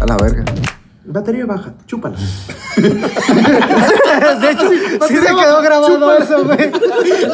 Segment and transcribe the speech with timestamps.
[0.00, 0.44] A la verga.
[1.04, 2.16] Batería baja, chúpala.
[2.76, 4.68] De hecho,
[5.08, 6.70] sí se quedó grabado eso, güey.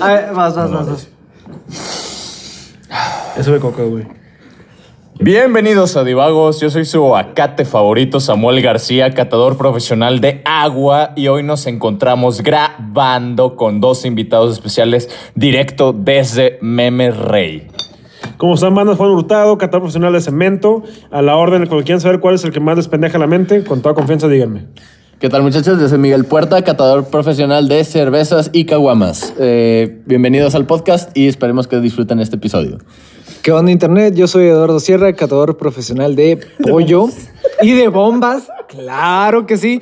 [0.01, 1.18] A ver, vas, vas, vas, vas.
[3.39, 4.05] Eso de coca, güey.
[5.21, 11.29] Bienvenidos a Divagos, yo soy su acate favorito Samuel García, catador profesional de agua y
[11.29, 17.69] hoy nos encontramos grabando con dos invitados especiales directo desde Meme Rey.
[18.39, 20.83] Como están bandas Juan Hurtado, catador profesional de cemento,
[21.13, 23.63] a la orden, cuando quieran saber cuál es el que más les pendeja la mente,
[23.63, 24.67] con toda confianza díganme.
[25.21, 25.81] ¿Qué tal muchachos?
[25.81, 29.35] Yo soy Miguel Puerta, catador profesional de cervezas y caguamas.
[29.39, 32.79] Eh, bienvenidos al podcast y esperemos que disfruten este episodio.
[33.49, 34.13] ¿Qué onda internet?
[34.15, 37.07] Yo soy Eduardo Sierra, catador profesional de pollo
[37.63, 38.47] y de bombas.
[38.69, 39.81] Claro que sí.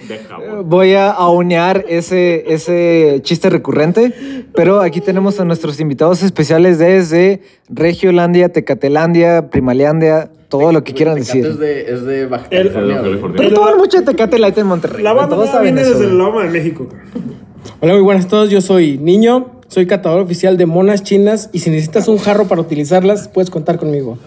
[0.65, 7.43] Voy a aunear ese, ese chiste recurrente, pero aquí tenemos a nuestros invitados especiales desde
[7.69, 11.47] Regiolandia, Tecatelandia, Primaleandia, todo lo que quieran Tecate decir.
[11.47, 13.35] Es de, es de Baja El- California.
[13.37, 15.03] Pero toman mucho Tecate Light en Monterrey.
[15.03, 15.99] La banda todos nueva saben viene eso.
[15.99, 16.87] desde la Loma de México.
[17.81, 18.49] Hola, muy buenas a todos.
[18.49, 22.61] Yo soy Niño, soy catador oficial de monas chinas y si necesitas un jarro para
[22.61, 24.19] utilizarlas, puedes contar conmigo.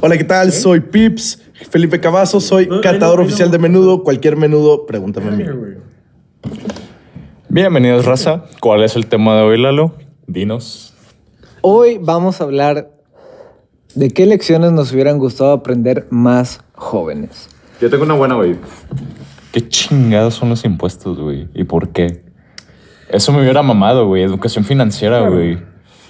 [0.00, 0.52] Hola, ¿qué tal?
[0.52, 4.02] Soy Pips, Felipe Cavazo, soy catador oficial de menudo.
[4.02, 5.44] Cualquier menudo, pregúntame a mí.
[7.48, 9.94] Bienvenidos raza, ¿cuál es el tema de hoy Lalo?
[10.26, 10.94] Dinos.
[11.60, 12.90] Hoy vamos a hablar
[13.94, 17.48] de qué lecciones nos hubieran gustado aprender más jóvenes.
[17.80, 18.56] Yo tengo una buena, güey.
[19.52, 21.48] ¿Qué chingados son los impuestos, güey?
[21.54, 22.23] ¿Y por qué?
[23.08, 24.22] Eso me hubiera mamado, güey.
[24.22, 25.58] Educación financiera, güey.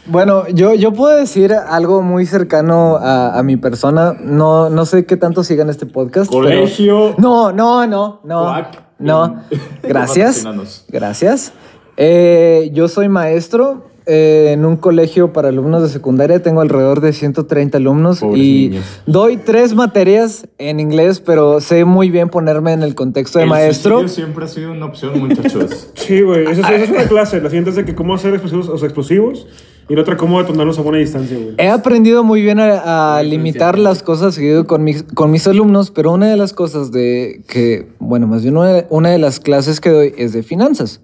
[0.06, 4.14] Bueno, yo, yo puedo decir algo muy cercano a, a mi persona.
[4.20, 6.31] No, no sé qué tanto sigan este podcast.
[6.31, 7.15] pero- Colegio.
[7.19, 8.65] No, no, no, no.
[8.99, 9.43] No.
[9.83, 10.44] Gracias.
[10.88, 11.53] Gracias.
[11.97, 16.42] Eh, yo soy maestro eh, en un colegio para alumnos de secundaria.
[16.42, 18.84] Tengo alrededor de 130 alumnos Pobres y niños.
[19.06, 23.50] doy tres materias en inglés, pero sé muy bien ponerme en el contexto de El
[23.50, 24.06] maestro.
[24.09, 25.88] siempre ha sido una opción, muchachos.
[25.94, 26.42] Sí, güey.
[26.44, 27.41] Esa, es- esa es una clase.
[27.41, 29.47] La siguiente es de que cómo hacer explosivos, o sea, explosivos
[29.88, 31.54] y la otra cómo detonarlos a buena distancia, güey.
[31.59, 35.91] He aprendido muy bien a, a limitar las cosas seguido con mis, con mis alumnos,
[35.91, 39.41] pero una de las cosas de que, bueno, más bien una de, una de las
[39.41, 41.00] clases que doy es de finanzas.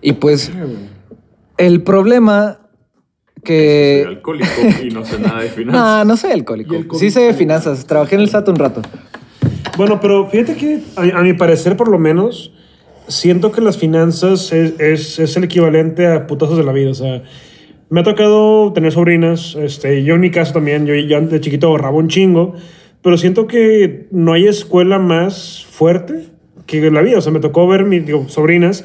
[0.00, 0.50] Y pues
[1.58, 2.58] el problema
[3.34, 4.04] Soy que...
[4.06, 4.50] alcohólico
[4.82, 5.82] y no sé nada de finanzas.
[5.82, 6.98] No, no soy alcohólico.
[6.98, 7.86] Sí sé de finanzas.
[7.86, 8.82] Trabajé en el SAT un rato.
[9.76, 12.52] Bueno, pero fíjate que a, a mi parecer, por lo menos,
[13.08, 16.90] siento que las finanzas es, es, es el equivalente a putazos de la vida.
[16.90, 17.22] O sea,
[17.88, 19.56] me ha tocado tener sobrinas.
[19.56, 22.54] Este, yo en mi caso también, yo ya de chiquito ahorraba un chingo.
[23.02, 26.26] Pero siento que no hay escuela más fuerte
[26.66, 27.18] que la vida.
[27.18, 28.84] O sea, me tocó ver mis digo, sobrinas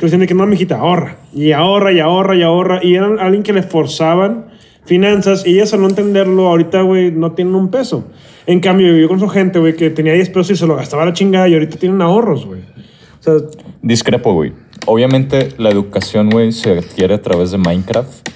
[0.00, 1.18] que decían de que no, mijita, ahorra.
[1.34, 2.80] Y ahorra, y ahorra, y ahorra.
[2.82, 4.46] Y eran alguien que le forzaban
[4.86, 5.46] finanzas.
[5.46, 8.06] Y al no entenderlo, ahorita, güey, no tienen un peso.
[8.46, 11.04] En cambio, yo con su gente, güey, que tenía 10 pesos y se lo gastaba
[11.04, 11.48] la chingada.
[11.48, 12.62] Y ahorita tienen ahorros, güey.
[12.62, 13.34] O sea,
[13.82, 14.54] Discrepo, güey.
[14.86, 18.26] Obviamente la educación, güey, se adquiere a través de Minecraft.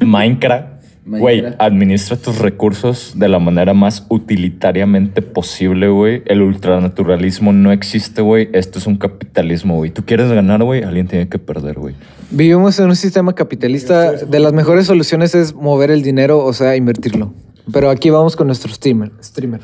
[0.00, 0.81] Minecraft.
[1.04, 6.22] Güey, administra tus recursos de la manera más utilitariamente posible, güey.
[6.26, 8.48] El ultranaturalismo no existe, güey.
[8.52, 9.90] Esto es un capitalismo, güey.
[9.90, 11.96] Tú quieres ganar, güey, alguien tiene que perder, güey.
[12.30, 14.12] Vivimos en un sistema capitalista.
[14.12, 17.34] De las mejores soluciones es mover el dinero, o sea, invertirlo.
[17.72, 19.10] Pero aquí vamos con nuestro streamer.
[19.22, 19.62] streamer.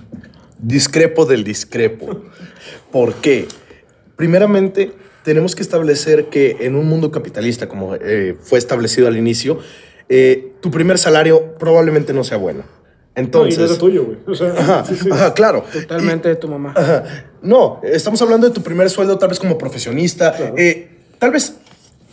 [0.58, 2.24] Discrepo del discrepo.
[2.90, 3.46] ¿Por qué?
[4.16, 4.90] Primeramente,
[5.22, 9.60] tenemos que establecer que en un mundo capitalista, como eh, fue establecido al inicio,
[10.08, 12.60] eh, tu primer salario probablemente no sea bueno.
[12.60, 12.66] no,
[13.16, 14.18] y Entonces, no es tuyo, güey.
[14.26, 15.08] O sea, Ajá, sí, sí.
[15.10, 15.64] ajá, claro.
[15.72, 16.72] Totalmente de tu mamá.
[16.76, 17.04] Ajá.
[17.42, 20.34] No, estamos hablando de tu primer sueldo, tal vez como profesionista.
[20.56, 21.54] Eh, tal vez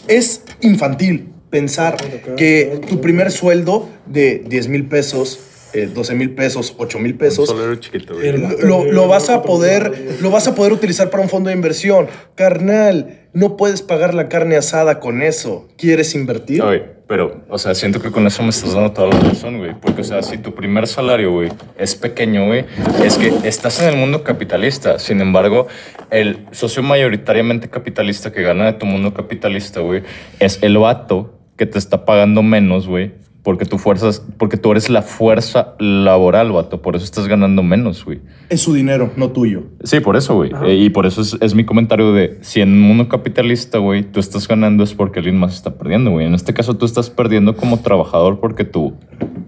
[0.08, 1.96] es infantil pensar
[2.36, 5.40] que tu primer sueldo de 10 mil pesos,
[5.74, 8.14] eh, 12 mil pesos, 8 mil pesos, chiquito,
[8.62, 12.08] lo, lo vas a poder, lo vas a poder utilizar para un fondo de inversión.
[12.36, 15.68] Carnal, no puedes pagar la carne asada con eso.
[15.78, 16.62] ¿Quieres invertir?
[16.62, 19.74] Oye, pero, o sea, siento que con eso me estás dando toda la razón, güey.
[19.80, 22.66] Porque, o sea, si tu primer salario, güey, es pequeño, güey,
[23.04, 24.98] es que estás en el mundo capitalista.
[24.98, 25.68] Sin embargo,
[26.10, 30.02] el socio mayoritariamente capitalista que gana de tu mundo capitalista, güey,
[30.40, 33.14] es el vato que te está pagando menos, güey,
[33.46, 36.82] Porque tu fuerzas, porque tú eres la fuerza laboral, vato.
[36.82, 38.20] Por eso estás ganando menos, güey.
[38.50, 39.64] Es su dinero, no tuyo.
[39.84, 40.52] Sí, por eso, güey.
[40.66, 44.04] Eh, y por eso es, es mi comentario de si en un mundo capitalista, güey,
[44.04, 46.26] tú estás ganando es porque alguien más está perdiendo, güey.
[46.26, 48.96] En este caso tú estás perdiendo como trabajador porque tu,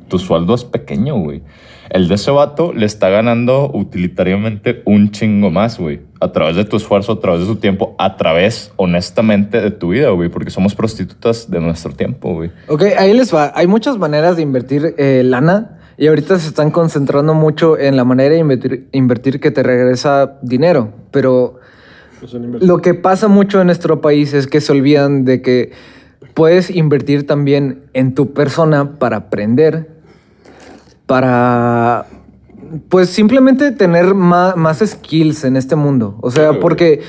[0.08, 1.42] tu sueldo es pequeño, güey.
[1.90, 6.02] El de ese vato le está ganando utilitariamente un chingo más, güey.
[6.20, 9.90] A través de tu esfuerzo, a través de tu tiempo, a través, honestamente, de tu
[9.90, 10.30] vida, güey.
[10.30, 12.52] Porque somos prostitutas de nuestro tiempo, güey.
[12.68, 13.52] Ok, ahí les va.
[13.56, 18.04] Hay muchas maneras de invertir eh, lana y ahorita se están concentrando mucho en la
[18.04, 20.94] manera de invertir, invertir que te regresa dinero.
[21.12, 21.60] Pero
[22.62, 25.72] lo que pasa mucho en nuestro país es que se olvidan de que
[26.34, 29.97] puedes invertir también en tu persona para aprender,
[31.08, 32.06] para
[32.90, 36.18] pues simplemente tener más, más skills en este mundo.
[36.22, 37.02] O sea, porque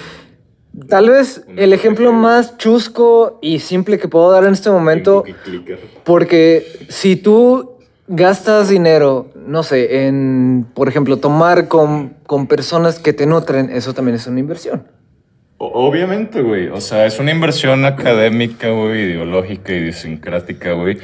[0.89, 5.25] tal vez el ejemplo más chusco y simple que puedo dar en este momento,
[6.05, 7.73] porque si tú
[8.07, 13.93] gastas dinero, no sé, en, por ejemplo, tomar con, con personas que te nutren, eso
[13.93, 14.87] también es una inversión.
[15.59, 16.69] Obviamente, güey.
[16.69, 20.99] O sea, es una inversión académica, güey, ideológica, idiosincrática, güey.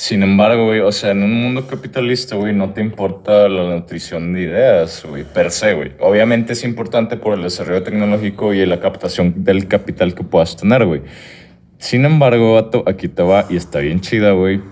[0.00, 4.32] Sin embargo, güey, o sea, en un mundo capitalista, güey, no te importa la nutrición
[4.32, 5.92] de ideas, güey, per se, güey.
[6.00, 10.86] Obviamente es importante por el desarrollo tecnológico y la captación del capital que puedas tener,
[10.86, 11.02] güey.
[11.76, 14.62] Sin embargo, vato, aquí te va y está bien chida, güey.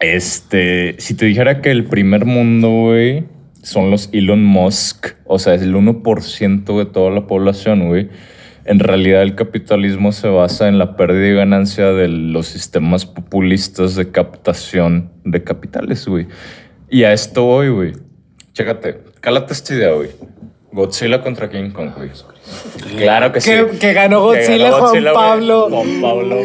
[0.00, 3.22] Este, si te dijera que el primer mundo, güey,
[3.62, 8.08] son los Elon Musk, o sea, es el 1% de toda la población, güey.
[8.64, 13.96] En realidad el capitalismo se basa en la pérdida y ganancia de los sistemas populistas
[13.96, 16.28] de captación de capitales, güey.
[16.88, 17.92] Y a esto voy, güey.
[18.52, 20.10] Chécate, cálate esta idea, güey.
[20.70, 22.10] Godzilla contra King Kong, güey.
[22.98, 23.50] Claro que sí.
[23.50, 25.04] Que- que ganó Godzilla, Juan.
[25.14, 25.68] Pablo.
[25.68, 26.36] Juan Pablo.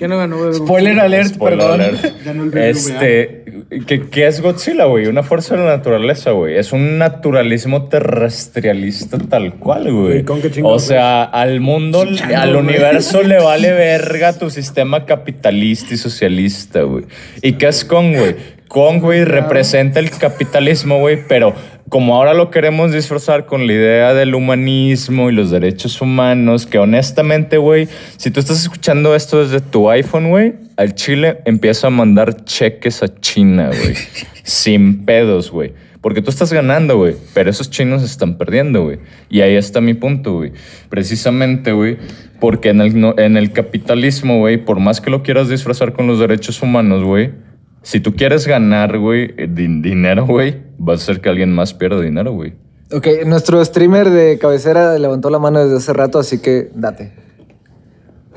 [0.00, 0.38] ¿Qué no ganó?
[0.38, 0.54] güey?
[0.54, 1.80] Spoiler alert, Spoiler perdón.
[1.82, 2.24] alert.
[2.24, 2.68] Ganó el BBVA.
[2.68, 3.44] Este,
[3.86, 5.06] ¿qué, qué es Godzilla, güey?
[5.08, 6.56] Una fuerza de la naturaleza, güey.
[6.56, 10.20] Es un naturalismo terrestrialista tal cual, güey.
[10.20, 15.04] ¿Y con qué chingón, O sea, al mundo, al universo le vale verga tu sistema
[15.04, 17.04] capitalista y socialista, güey.
[17.42, 18.36] ¿Y qué es Kong, güey?
[18.68, 21.52] Kong, güey, representa el capitalismo, güey, pero
[21.88, 26.78] como ahora lo queremos disfrazar con la idea del humanismo y los derechos humanos, que
[26.78, 31.90] honestamente, güey, si tú estás escuchando esto desde tu iPhone, güey, al Chile empieza a
[31.90, 33.94] mandar cheques a China, güey.
[34.42, 35.72] sin pedos, güey.
[36.00, 38.98] Porque tú estás ganando, güey, pero esos chinos están perdiendo, güey.
[39.28, 40.52] Y ahí está mi punto, güey.
[40.88, 41.98] Precisamente, güey,
[42.40, 46.18] porque en el, en el capitalismo, güey, por más que lo quieras disfrazar con los
[46.18, 47.32] derechos humanos, güey,
[47.82, 51.74] si tú quieres ganar, güey, eh, din- dinero, güey, va a ser que alguien más
[51.74, 52.54] pierda dinero, güey.
[52.92, 57.12] Ok, nuestro streamer de cabecera levantó la mano desde hace rato, así que date.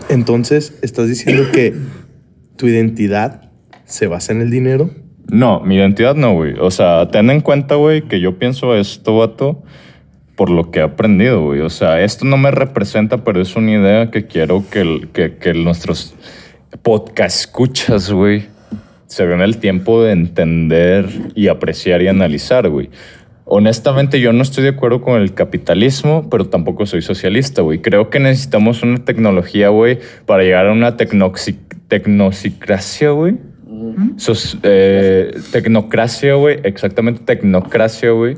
[0.10, 1.74] Entonces, ¿estás diciendo que
[2.58, 3.50] tu identidad
[3.86, 4.90] se basa en el dinero?
[5.32, 6.54] No, mi identidad no, güey.
[6.60, 9.64] O sea, ten en cuenta, güey, que yo pienso esto, vato,
[10.36, 11.62] por lo que he aprendido, güey.
[11.62, 15.54] O sea, esto no me representa, pero es una idea que quiero que, que, que
[15.54, 16.14] nuestros
[16.82, 18.48] podcast escuchas, güey,
[19.14, 21.06] se den el tiempo de entender
[21.36, 22.90] y apreciar y analizar, güey.
[23.46, 27.80] Honestamente, yo no estoy de acuerdo con el capitalismo, pero tampoco soy socialista, güey.
[27.80, 33.38] Creo que necesitamos una tecnología, güey, para llegar a una tecnocracia, güey.
[34.64, 36.58] Eh, tecnocracia, güey.
[36.64, 38.38] Exactamente, tecnocracia, güey.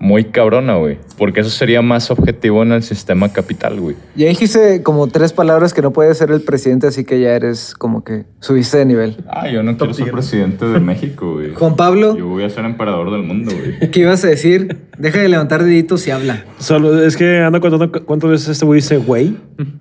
[0.00, 0.98] Muy cabrona, güey.
[1.16, 3.96] Porque eso sería más objetivo en el sistema capital, güey.
[4.16, 7.74] Ya dijiste como tres palabras que no puedes ser el presidente, así que ya eres
[7.74, 9.16] como que subiste de nivel.
[9.30, 11.54] Ah, yo no quiero ser presidente de México, güey.
[11.54, 13.78] Juan Pablo, Yo voy a ser emperador del mundo, güey.
[13.90, 14.88] ¿qué ibas a decir?
[14.98, 16.44] Deja de levantar deditos y habla.
[16.58, 19.36] Solo es que anda contando cu- cuántas veces este güey dice güey.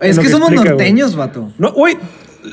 [0.00, 1.52] Es que que somos explica, norteños, vato.
[1.58, 1.96] No, güey.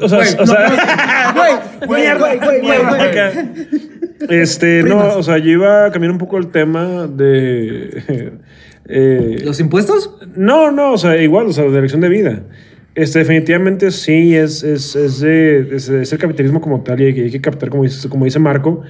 [0.01, 1.53] O sea, o sea, Güey,
[1.88, 2.82] güey, güey, güey,
[4.29, 8.03] Este, no, o sea, yo iba a cambiar un poco el tema de.
[8.88, 10.12] eh, ¿Los impuestos?
[10.36, 12.43] no, no, o sea, igual, o sea, de elección de vida.
[12.96, 17.13] Este, definitivamente sí, es, es, es, de- es- es el capitalismo como tal y hay
[17.15, 18.82] que, hay que captar, como dice, como dice Marco.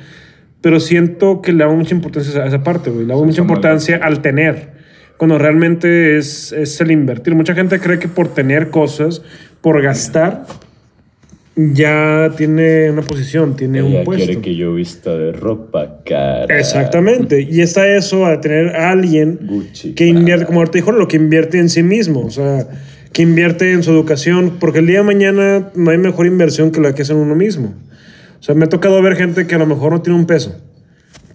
[0.62, 3.06] Pero siento que le hago mucha importancia a esa parte, güey.
[3.06, 4.72] Le hago mucha importancia al tener.
[5.18, 7.36] Cuando realmente es, es el invertir.
[7.36, 9.22] Mucha gente cree que por tener cosas,
[9.62, 10.46] por gastar,
[11.56, 14.42] ya tiene una posición, tiene un puesto.
[14.42, 16.58] yo vista de ropa cara.
[16.58, 17.42] Exactamente.
[17.42, 21.18] Y está eso a tener a alguien Gucci, que invierte, como ahorita dijo, lo que
[21.18, 22.22] invierte en sí mismo.
[22.22, 22.68] O sea,
[23.12, 24.58] que invierte en su educación.
[24.60, 27.36] Porque el día de mañana no hay mejor inversión que la que hace en uno
[27.36, 27.76] mismo.
[28.40, 30.60] O sea, me ha tocado ver gente que a lo mejor no tiene un peso.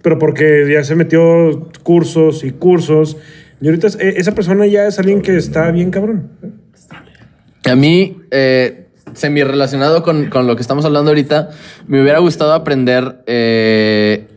[0.01, 3.15] Pero porque ya se metió cursos y cursos.
[3.61, 6.29] Y ahorita e- esa persona ya es alguien que está bien cabrón.
[7.65, 8.88] A mí, eh,
[9.19, 11.49] semi relacionado con, con lo que estamos hablando ahorita,
[11.87, 14.27] me hubiera gustado aprender eh,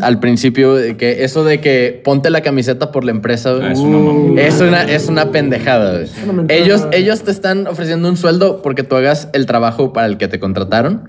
[0.00, 3.78] al principio de que eso de que ponte la camiseta por la empresa Ah, es
[3.78, 5.98] una es una, es una pendejada.
[5.98, 6.46] güey.
[6.48, 10.28] Ellos, ellos te están ofreciendo un sueldo porque tú hagas el trabajo para el que
[10.28, 11.08] te contrataron.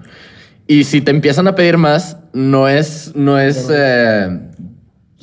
[0.66, 4.28] Y si te empiezan a pedir más, no es, no es, eh,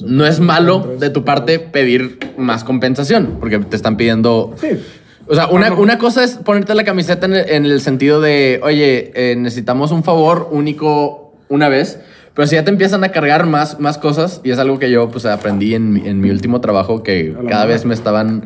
[0.05, 4.55] no es malo de tu parte pedir más compensación, porque te están pidiendo.
[4.61, 4.69] Sí.
[5.27, 8.21] O sea, una, Ah, una cosa es ponerte la camiseta en el, en el sentido
[8.21, 12.01] de, oye, eh, necesitamos un favor único una vez,
[12.35, 15.09] pero si ya te empiezan a cargar más, más cosas, y es algo que yo
[15.11, 18.45] pues aprendí en, mi- en mi último trabajo, que cada vez me estaban,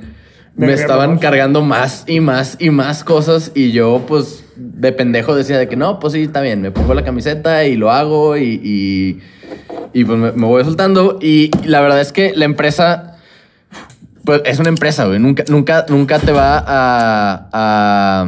[0.56, 1.22] me Verga, estaban vamos.
[1.22, 5.76] cargando más y más y más cosas, y yo pues de pendejo decía de que
[5.76, 9.20] no, pues sí, está bien, me pongo la camiseta y lo hago y, y,
[9.92, 13.13] y, pues me, me voy soltando, y la verdad es que la empresa...
[14.24, 15.18] Pues es una empresa, güey.
[15.18, 18.26] Nunca, nunca, nunca te va a, a,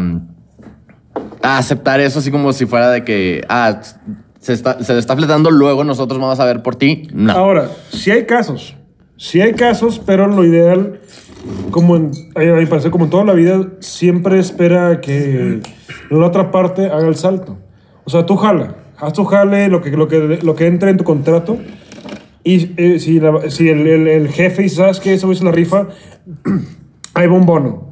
[1.42, 3.80] a aceptar eso así como si fuera de que, ah,
[4.38, 7.08] se, está, se le está fletando, luego nosotros vamos a ver por ti.
[7.12, 7.32] No.
[7.32, 8.76] Ahora, sí hay casos.
[9.16, 11.00] Sí hay casos, pero lo ideal,
[11.70, 12.10] como en,
[12.90, 15.62] como en toda la vida, siempre espera que
[16.10, 17.56] la otra parte haga el salto.
[18.04, 21.04] O sea, tú jala, haz tu jale, lo que, lo que, lo que en tu
[21.04, 21.58] contrato.
[22.48, 25.14] Y eh, si, la- si el, el- el jefe dice, ¿sabes qué?
[25.14, 25.88] Eso hizo la rifa,
[27.14, 27.90] ahí va un bono.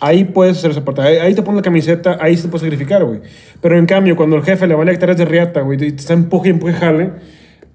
[0.00, 1.02] Ahí puedes hacer esa parte.
[1.02, 3.20] Ahí, ahí te pones la camiseta, ahí se puede sacrificar, güey.
[3.60, 6.12] Pero en cambio, cuando el jefe le vale hectáreas de riata, güey, y te está
[6.12, 7.10] empuje empuje jale,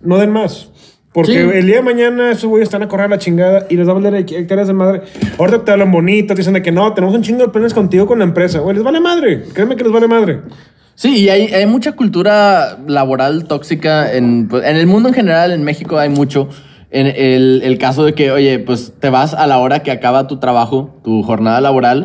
[0.01, 0.71] no den más.
[1.11, 1.37] Porque Sí.
[1.57, 3.91] el día de mañana esos güeyes están a correr a la chingada y les va
[3.91, 5.01] a valer hec- hectáreas de madre.
[5.39, 8.05] Ahorita te hablan bonito, te dicen de que no, tenemos un chingo de planes contigo
[8.05, 8.59] con la empresa.
[8.59, 9.43] Güey, les vale madre.
[9.53, 10.41] Créeme que les vale madre.
[10.99, 15.53] Sí, y hay, hay mucha cultura laboral tóxica en, pues, en el mundo en general,
[15.53, 16.49] en México hay mucho.
[16.91, 20.27] En el, el caso de que, oye, pues te vas a la hora que acaba
[20.27, 22.03] tu trabajo, tu jornada laboral,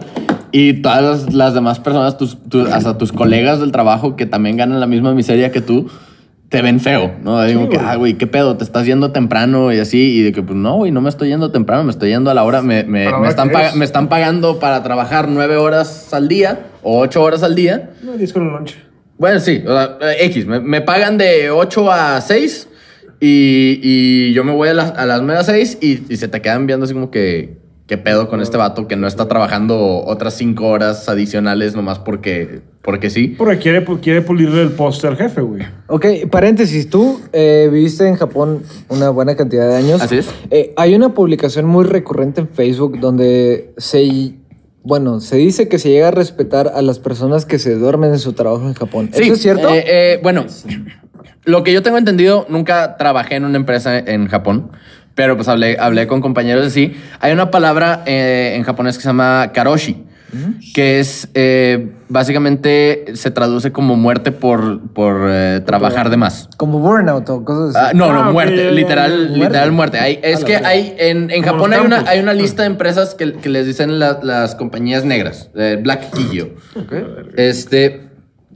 [0.52, 4.78] y todas las, demás personas, tus, tus- hasta tus colegas del trabajo que también ganan
[4.78, 5.90] la misma miseria que tú,
[6.56, 7.42] te ven feo, ¿no?
[7.44, 7.88] Digo que, güey.
[7.88, 8.56] ah, güey, ¿qué pedo?
[8.56, 11.28] Te estás yendo temprano y así, y de que, pues no, güey, no me estoy
[11.28, 13.75] yendo temprano, me estoy yendo a la hora, me, me- A me están, es.
[13.76, 17.90] me están pagando para trabajar nueve horas al día o ocho horas al día.
[18.02, 18.76] No, diez con lunch.
[19.18, 22.68] Bueno, sí, o sea, eh, X, me, me pagan de 8 a 6
[23.20, 26.42] y, y yo me voy a las, a las media 6 y, y se te
[26.42, 30.34] quedan viendo así como que, ¿qué pedo con este vato que no está trabajando otras
[30.34, 33.34] 5 horas adicionales nomás porque, porque sí?
[33.36, 35.62] Porque quiere, quiere pulirle el poste al jefe, güey.
[35.88, 40.00] Ok, paréntesis, tú eh, viviste en Japón una buena cantidad de años.
[40.00, 40.28] Así es.
[40.50, 44.34] Eh, hay una publicación muy recurrente en Facebook donde se,
[44.82, 48.18] bueno, se dice que se llega a respetar a las personas que se duermen en
[48.18, 49.10] su trabajo en Japón.
[49.12, 49.68] Sí, ¿Eso es cierto?
[49.68, 50.46] eh, eh, bueno,
[51.44, 54.70] lo que yo tengo entendido, nunca trabajé en una empresa en Japón,
[55.14, 56.94] pero pues hablé, hablé con compañeros así.
[57.21, 60.04] Hay una palabra eh, en japonés que se llama karoshi,
[60.75, 66.49] que es eh, básicamente se traduce como muerte por, por eh, trabajar de más.
[66.56, 67.97] Como burnout o cosas Ah, así.
[67.97, 69.11] no, Ah, no, ok, muerte, ya, ya, literal.
[69.28, 69.38] Muerte.
[69.38, 69.99] literal muerte.
[70.00, 73.35] Hay- es que hay en, en Japón hay una, hay una lista de empresas que,
[73.35, 76.49] que les dicen la- las compañías negras, eh, Black Kigyo.
[77.37, 78.09] Este,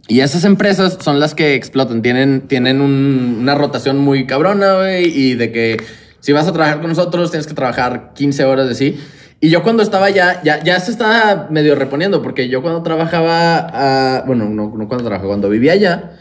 [0.09, 5.07] y esas empresas son las que explotan, tienen, tienen un- una rotación muy cabrona, güey,
[5.17, 5.77] y de que
[6.21, 9.01] si vas a trabajar con nosotros tienes que trabajar 15 horas de sí.
[9.41, 13.69] Y yo cuando estaba allá, ya, ya se estaba medio reponiendo, porque yo cuando trabajaba,
[13.73, 16.13] ah, bueno, no, cuando trabajaba, cuando vivía allá,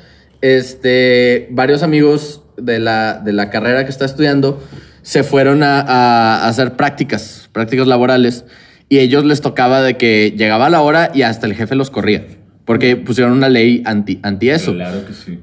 [0.42, 4.62] este, varios amigos de la, de la carrera que está estudiando
[5.02, 8.46] se fueron a, a hacer prácticas, prácticas laborales,
[8.88, 12.28] y ellos les tocaba de que llegaba la hora y hasta el jefe los corría,
[12.66, 14.74] porque pusieron una ley anti, anti eso.
[14.74, 15.40] Claro que sí.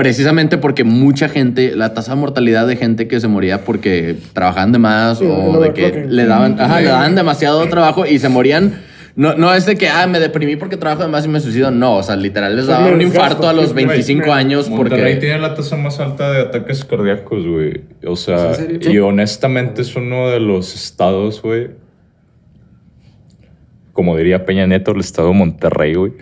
[0.00, 4.72] Precisamente porque mucha gente, la tasa de mortalidad de gente que se moría porque trabajaban
[4.72, 8.30] de más Sí, o de que le daban, ajá, le daban demasiado trabajo y se
[8.30, 8.80] morían.
[9.14, 11.70] No, no es de que, ah, me deprimí porque trabajo de más y me suicido.
[11.70, 14.38] No, o sea, literal les daba un infarto a los sí, 25 güey.
[14.38, 15.26] años Monterrey porque...
[15.26, 17.82] tiene la tasa más alta de ataques cardíacos, güey.
[18.06, 21.72] O sea, y honestamente es uno de los estados, güey.
[23.92, 26.12] Como diría Peña Neto, el estado de Monterrey, güey.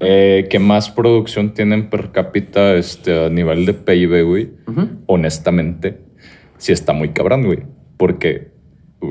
[0.00, 4.50] Eh, que más producción tienen per cápita este, a nivel de PIB, güey.
[5.06, 5.98] Honestamente,
[6.58, 7.60] sí está muy cabrón, güey.
[7.96, 8.48] Porque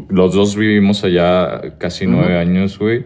[0.09, 3.05] los dos vivimos allá casi nueve años, güey.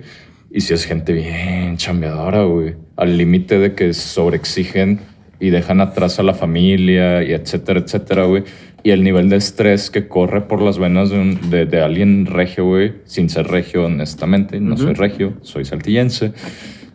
[0.51, 2.75] Y si es gente bien chambeadora, güey.
[2.95, 4.99] Al límite de que sobreexigen
[5.39, 8.43] y dejan atrás a la familia y etcétera, etcétera, güey.
[8.83, 12.25] Y el nivel de estrés que corre por las venas de, un- de- de alguien
[12.25, 14.59] regio, güey, sin ser regio, honestamente.
[14.59, 16.33] No soy regio, soy saltillense.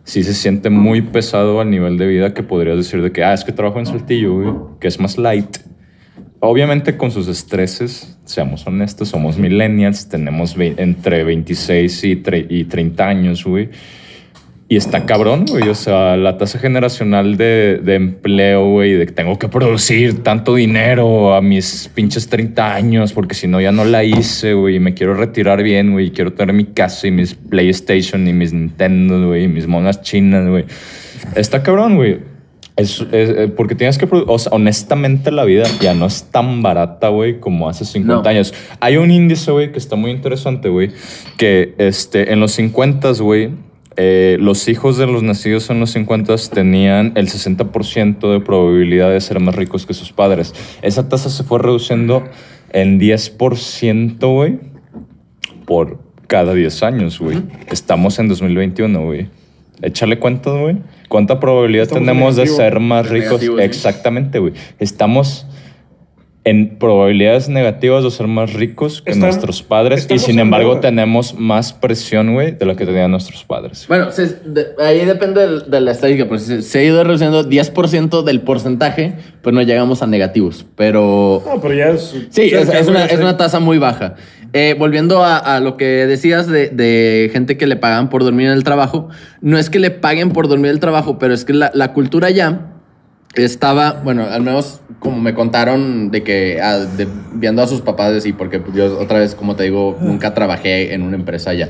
[0.09, 3.31] Sí se siente muy pesado al nivel de vida que podrías decir de que, ah,
[3.31, 4.49] es que trabajo en Saltillo, güey,
[4.79, 5.57] que es más light.
[6.39, 13.43] Obviamente con sus estreses, seamos honestos, somos millennials, tenemos entre 26 y, y 30 años,
[13.45, 13.69] güey.
[14.71, 15.67] Y está cabrón, güey.
[15.67, 20.53] O sea, la tasa generacional de, de empleo, güey, de que tengo que producir tanto
[20.53, 24.75] dinero a mis pinches 30 años, porque si no ya no la hice, güey.
[24.75, 26.11] Y me quiero retirar bien, güey.
[26.11, 29.45] Quiero tener mi casa y mis PlayStation y mis Nintendo, güey.
[29.45, 30.65] Y mis monas chinas, güey.
[31.35, 32.19] Está cabrón, güey.
[32.77, 34.07] Es, es- eh, porque tienes que...
[34.11, 38.29] O sea, honestamente la vida ya no es tan barata, güey, como hace 50 No.
[38.29, 38.53] años.
[38.81, 40.91] Hay un índice, güey, que está muy interesante, güey.
[41.37, 43.49] Que este, en los 50, güey,
[43.97, 49.19] eh, los hijos de los nacidos en los 50 tenían el 60% de probabilidad de
[49.19, 50.53] ser más ricos que sus padres.
[50.81, 52.23] Esa tasa se fue reduciendo
[52.71, 54.59] en 10%, güey,
[55.65, 57.41] por cada 10 años, güey.
[57.67, 59.27] Estamos en 2021, güey.
[59.81, 60.77] Échale cuentas, güey.
[61.07, 63.31] ¿Cuánta probabilidad Estamos tenemos de ser más ricos?
[63.41, 63.63] negativo, sí.
[63.63, 64.53] Exactamente, güey.
[64.77, 65.47] Estamos
[66.45, 71.73] en probabilidades negativas de ser más ricos que nuestros padres y sin embargo tenemos más
[71.73, 73.85] presión, güey, de la que tenían nuestros padres.
[73.89, 78.23] Bueno, se- de- ahí depende de, la estadística, pues se, se ha ido reduciendo 10%
[78.23, 81.43] del porcentaje, pues no llegamos a negativos, pero...
[81.45, 82.15] No, pero ya es.
[82.29, 84.15] Sí, es, una, es una tasa muy baja.
[84.53, 88.47] Eh, volviendo a, a lo que decías de, de gente que le pagan por dormir
[88.47, 89.09] en el trabajo,
[89.41, 91.93] no es que le paguen por dormir en el trabajo, pero es que la, la
[91.93, 92.68] cultura ya
[93.43, 98.25] estaba, bueno, al menos como me contaron de que ah, de- viendo a sus papás
[98.25, 101.69] y porque pues, yo otra vez, como te digo, nunca trabajé en una empresa ya.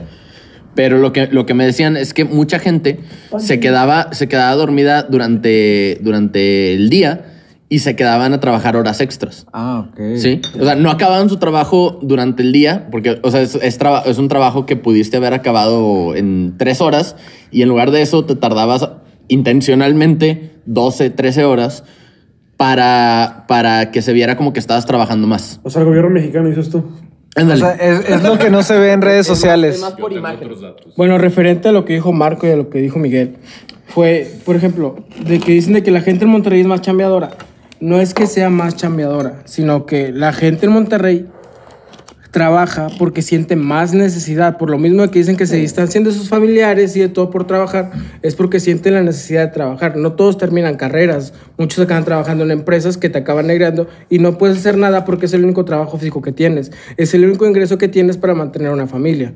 [0.76, 3.00] Pero lo que, lo que me decían es que mucha gente
[3.40, 7.26] se quedaba, se quedaba dormida durante, durante el día
[7.72, 9.46] y se quedaban a trabajar horas extras.
[9.54, 10.00] Ah, ok.
[10.18, 10.42] Sí.
[10.60, 14.04] O sea, no acababan su trabajo durante el día, porque, o sea, es, es, traba-
[14.06, 17.16] es un trabajo que pudiste haber acabado en tres horas
[17.52, 18.90] y en lugar de eso te tardabas
[19.30, 21.84] intencionalmente 12, 13 horas
[22.58, 25.62] para, para que se viera como que estabas trabajando más.
[25.64, 26.80] O sea, el gobierno mexicano dices tú.
[26.80, 27.62] O Ándale.
[27.62, 29.76] sea, es, es lo que no se ve en redes sociales.
[29.76, 30.50] Es más por imagen.
[30.98, 33.38] Bueno, referente a lo que dijo Marco y a lo que dijo Miguel,
[33.88, 37.32] fue, por ejemplo, de que dicen de que la gente en Monterrey es más chambeadora.
[37.80, 41.28] No es que sea más chambeadora, sino que la gente en Monterrey
[42.32, 44.58] trabaja porque siente más necesidad.
[44.58, 47.48] Por lo mismo que dicen que se distancian de sus familiares y de todo por
[47.48, 49.98] trabajar, es porque sienten la necesidad de trabajar.
[49.98, 54.38] No todos terminan carreras, muchos acaban trabajando en empresas que te acaban negrando y no
[54.38, 56.72] puedes hacer nada porque es el único trabajo físico que tienes.
[56.98, 59.34] Es el único ingreso que tienes para mantener una familia.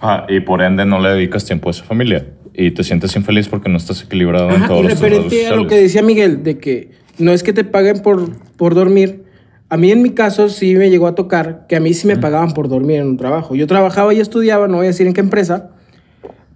[0.00, 2.26] Ah, y por ende no le dedicas tiempo a esa familia.
[2.54, 5.68] Y te sientes infeliz porque no estás equilibrado en todos y los referente a lo
[5.68, 9.27] que decía Miguel, de que no es que te paguen por, por dormir.
[9.70, 12.16] A mí en mi caso sí me llegó a tocar que a mí sí me
[12.16, 13.54] pagaban por dormir en un trabajo.
[13.54, 15.70] Yo trabajaba y estudiaba, no voy a decir en qué empresa,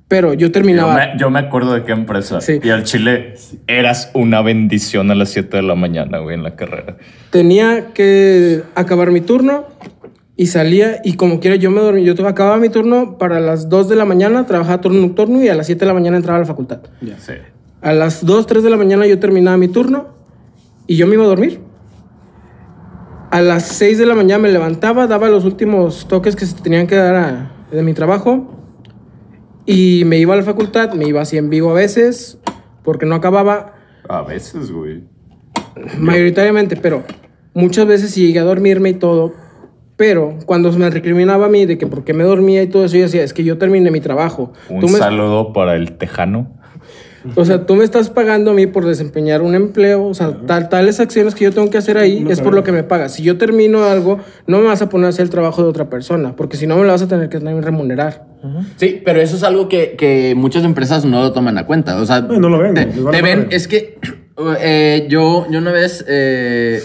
[0.08, 0.94] pero yo Yo terminaba...
[0.94, 2.40] me, yo me acuerdo de qué empresa.
[2.40, 2.60] Sí.
[2.62, 3.34] Y al Chile
[3.66, 6.96] eras una bendición a las 7 de la mañana, güey, en la carrera.
[7.30, 9.64] Tenía que acabar mi turno
[10.36, 12.12] y salía y como quiera yo me dormía.
[12.12, 15.54] Yo acababa mi turno para las 2 de la mañana, trabajaba turno nocturno y a
[15.54, 16.80] las 7 de la mañana entraba a la facultad.
[17.00, 17.32] Sí.
[17.82, 20.08] A las 2, 3 de la mañana yo terminaba mi turno
[20.86, 21.60] y yo me iba a dormir.
[23.32, 26.86] A las 6 de la mañana me levantaba, daba los últimos toques que se tenían
[26.86, 28.58] que dar a- de mi trabajo
[29.64, 32.38] y me iba a la facultad, me iba así en vivo a veces
[32.82, 33.72] porque no acababa
[34.06, 35.04] A veces, güey.
[35.98, 37.04] mayoritariamente, pero
[37.54, 39.32] muchas veces sí llegué a dormirme y todo.
[39.96, 42.84] Pero cuando se me recriminaba a mí de que por qué me dormía y todo
[42.84, 44.52] eso, yo decía, es que yo terminé mi trabajo.
[44.68, 46.52] Un Tú me- saludo para el tejano.
[47.36, 50.68] O sea, tú me estás pagando a mí por desempeñar un empleo, o sea, tal,
[50.68, 53.12] tales acciones que yo tengo que hacer ahí es por lo que me pagas.
[53.14, 55.88] Si yo termino algo, no me vas a poner a hacer el trabajo de otra
[55.88, 58.26] persona, porque si no me lo vas a tener que también remunerar.
[58.76, 62.00] Sí, pero eso es algo que, que muchas empresas no lo toman a cuenta.
[62.00, 63.98] O sea, no lo ven, Te, ven, es que
[64.60, 66.04] eh, yo, yo una vez.
[66.08, 66.82] eh,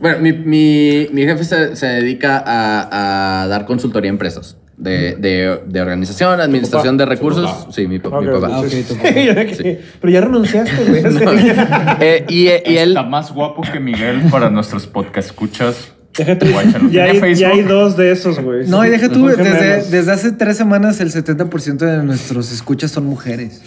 [0.00, 4.56] bueno, mi, mi, mi jefe se, se dedica a, a dar consultoría a empresas.
[4.78, 7.66] De, de, de organización, administración de recursos.
[7.74, 8.62] Sí, mi, pa- mi Ok, papá.
[8.62, 11.02] de que- Pero ya renunciaste, güey.
[12.00, 12.90] Eh, y, y él.
[12.90, 15.92] Está más guapo que Miguel para nuestros podcast escuchas.
[16.16, 16.90] Guáchalo.
[16.90, 17.68] ya, ¿Tiene hay, ya hay Facebook?
[17.72, 18.66] dos de esos, güey.
[18.68, 19.90] No, y deja tú, Son desde, gemelos.
[19.90, 23.62] desde hace tres semanas el 70% de nuestros escuchas son mujeres.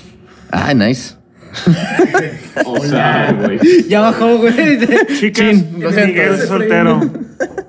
[0.50, 1.16] Ah, nice.
[2.66, 3.60] O sea, güey.
[3.88, 4.54] Ya bajó, güey.
[5.20, 6.08] Chicas, lo siento.
[6.08, 7.02] Miguel es soltero.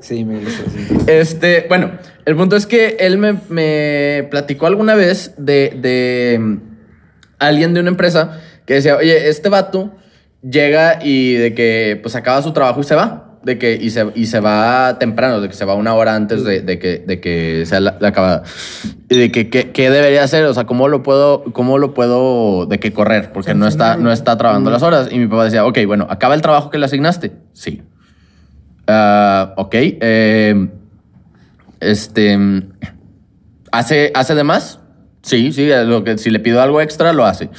[0.01, 0.97] Sí, me gusta, sí.
[1.07, 1.93] Este, bueno,
[2.25, 6.57] el punto es que él me, me platicó alguna vez de, de mm,
[7.39, 9.95] alguien de una empresa que decía, oye, este vato
[10.43, 13.32] llega y de que pues acaba su trabajo y se va.
[13.45, 16.45] De que, y, se, y se va temprano, de que se va una hora antes
[16.45, 18.45] de, de que, de que sea la, la acabada.
[19.09, 20.45] Y de que, ¿qué debería hacer?
[20.45, 23.33] O sea, ¿cómo lo puedo, cómo lo puedo, de que correr?
[23.33, 25.09] Porque no está, no está trabajando las horas.
[25.11, 27.33] Y mi papá decía, ok, bueno, ¿acaba el trabajo que le asignaste?
[27.53, 27.83] Sí.
[28.87, 29.75] Ah, ok.
[29.75, 30.69] eh,
[31.81, 32.39] este.
[33.73, 34.79] ¿hace, ¿Hace de más?
[35.23, 37.51] Sí, sí, lo que, si le pido algo extra, lo hace.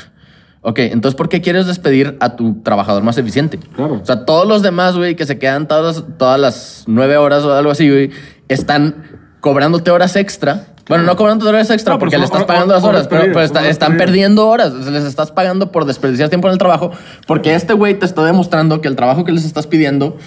[0.65, 3.59] Ok, entonces, ¿por qué quieres despedir a tu trabajador más eficiente?
[3.75, 3.99] Claro.
[4.01, 7.53] O sea, todos los demás, güey, que se quedan todas, todas las nueve horas o
[7.53, 8.11] algo así, güey,
[8.47, 9.03] están
[9.41, 10.67] cobrándote horas extra.
[10.87, 13.67] Bueno, no cobrándote horas extra No, porque le estás pagando las hor- horas, pero, está-
[13.67, 14.73] están perdiendo horas.
[14.73, 16.91] Les estás pagando por desperdiciar tiempo en el trabajo
[17.27, 20.17] porque este güey te está demostrando que el trabajo que les estás pidiendo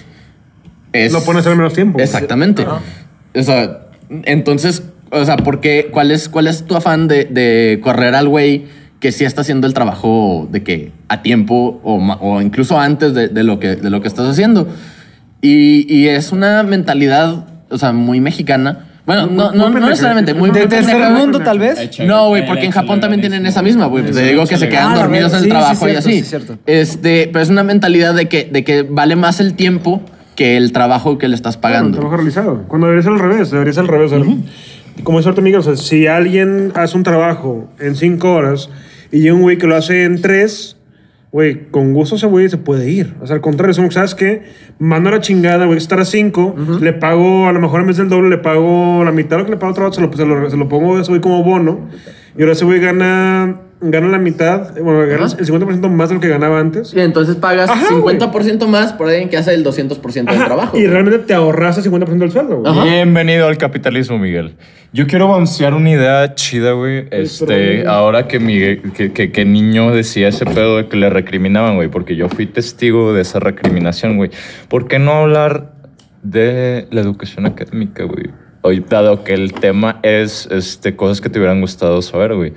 [0.93, 1.13] es...
[1.13, 1.99] Lo pones en menos tiempo.
[1.99, 2.65] Exactamente.
[3.35, 3.87] O sea,
[4.23, 5.89] entonces, o sea, ¿por qué?
[5.91, 8.65] ¿Cuál es, cuál es tu afán de, de correr al güey
[8.99, 13.43] que sí está haciendo el trabajo de que a tiempo o, incluso antes de, de
[13.43, 14.67] lo que, de lo que estás haciendo?
[15.41, 18.85] Y, y es una mentalidad, o sea, muy mexicana.
[19.05, 21.97] Bueno, no, no, no necesariamente, muy De muy tercer mundo, tal vez.
[22.05, 24.03] No, güey, porque en Japón también tienen esa misma, güey.
[24.03, 26.11] Te digo que se quedan Ah, dormidos en el trabajo y así.
[26.13, 26.57] sí, cierto.
[26.65, 30.01] Este, pero es una mentalidad de que, de que vale más el tiempo
[30.35, 31.97] que el trabajo que le estás Claro, pagando.
[31.99, 32.63] trabajo realizado.
[32.67, 34.11] Cuando debería ser al revés, debería ser al revés.
[35.03, 38.69] Como es ahorita, Miguel, o sea, si alguien hace un trabajo en cinco horas
[39.11, 40.77] y un güey que lo hace en tres,
[41.31, 43.15] güey, con gusto ese güey se puede ir.
[43.21, 44.43] O sea, al contrario, es como, ¿sabes qué?
[44.79, 47.87] Mando a la chingada, voy a estar a cinco, le pago, a lo mejor en
[47.87, 49.95] vez del doble, le pago la mitad de lo que le pago a otro vato,
[49.95, 51.89] se lo, se lo, se lo pongo a ese güey como bono.
[52.37, 55.35] Y ahora ese güey gana, gana la mitad, bueno, gana Ajá.
[55.37, 56.93] el 50% más de lo que ganaba antes.
[56.93, 60.77] Y entonces pagas Ajá, 50% más por alguien que hace el 200% del trabajo.
[60.77, 62.89] y realmente te ahorras el 50% del sueldo, güey.
[62.89, 64.55] Bienvenido al capitalismo, Miguel.
[64.93, 67.07] Yo quiero balancear una idea chida, güey.
[67.11, 71.09] Este, pero- ahora que, Miguel, que, que, que niño decía ese pedo de que le
[71.09, 74.31] recriminaban, güey, porque yo fui testigo de esa recriminación, güey.
[74.69, 75.73] ¿Por qué no hablar
[76.23, 78.31] de la educación académica, güey?
[78.61, 82.53] Hoy, dado que el tema es este, cosas que te hubieran gustado saber, güey.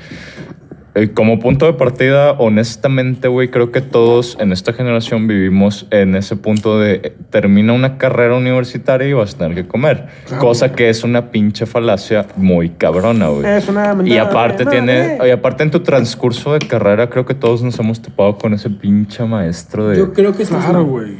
[0.94, 6.16] Eh, Como punto de partida, honestamente, güey, creo que todos en esta generación vivimos en
[6.16, 10.08] ese punto de eh, termina una carrera universitaria y vas a tener que comer.
[10.38, 13.46] Cosa que es una pinche falacia muy cabrona, güey.
[13.46, 15.28] Es una Y aparte tiene, madre.
[15.28, 18.68] y aparte en tu transcurso de carrera creo que todos nos hemos topado con ese
[18.70, 19.96] pinche maestro de...
[19.98, 21.18] Yo creo que estás Claro, güey.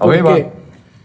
[0.00, 0.30] Oye, va.
[0.30, 0.48] Porque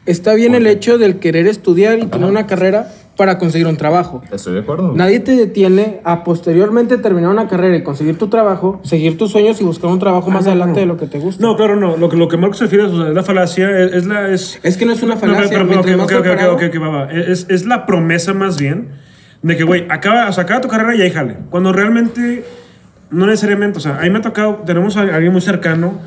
[0.06, 4.24] está bien el hecho del querer estudiar y tener una carrera para conseguir un trabajo.
[4.32, 4.94] Estoy de acuerdo.
[4.96, 9.62] Nadie te detiene a posteriormente terminar una carrera y conseguir tu trabajo, seguir tus sueños
[9.62, 11.46] y buscar un trabajo más adelante de lo que te gusta.
[11.46, 11.96] No, claro, no.
[11.98, 14.30] Lo que, lo que Marcos se refiere o sea, es la falacia, es, es la...
[14.30, 15.58] Es, Es que no es una No, pero- falacia.
[15.58, 17.12] pero- pero- mientras ok, más ok, ok, preparado- ok, ok, va, va.
[17.12, 18.90] Es, es la promesa más bien
[19.44, 21.38] de que, güey, acaba, o sea, acaba tu carrera y ahí jale.
[21.50, 22.44] Cuando realmente,
[23.12, 26.00] no necesariamente, o sea, ahí me ha tocado, tenemos a alguien muy cercano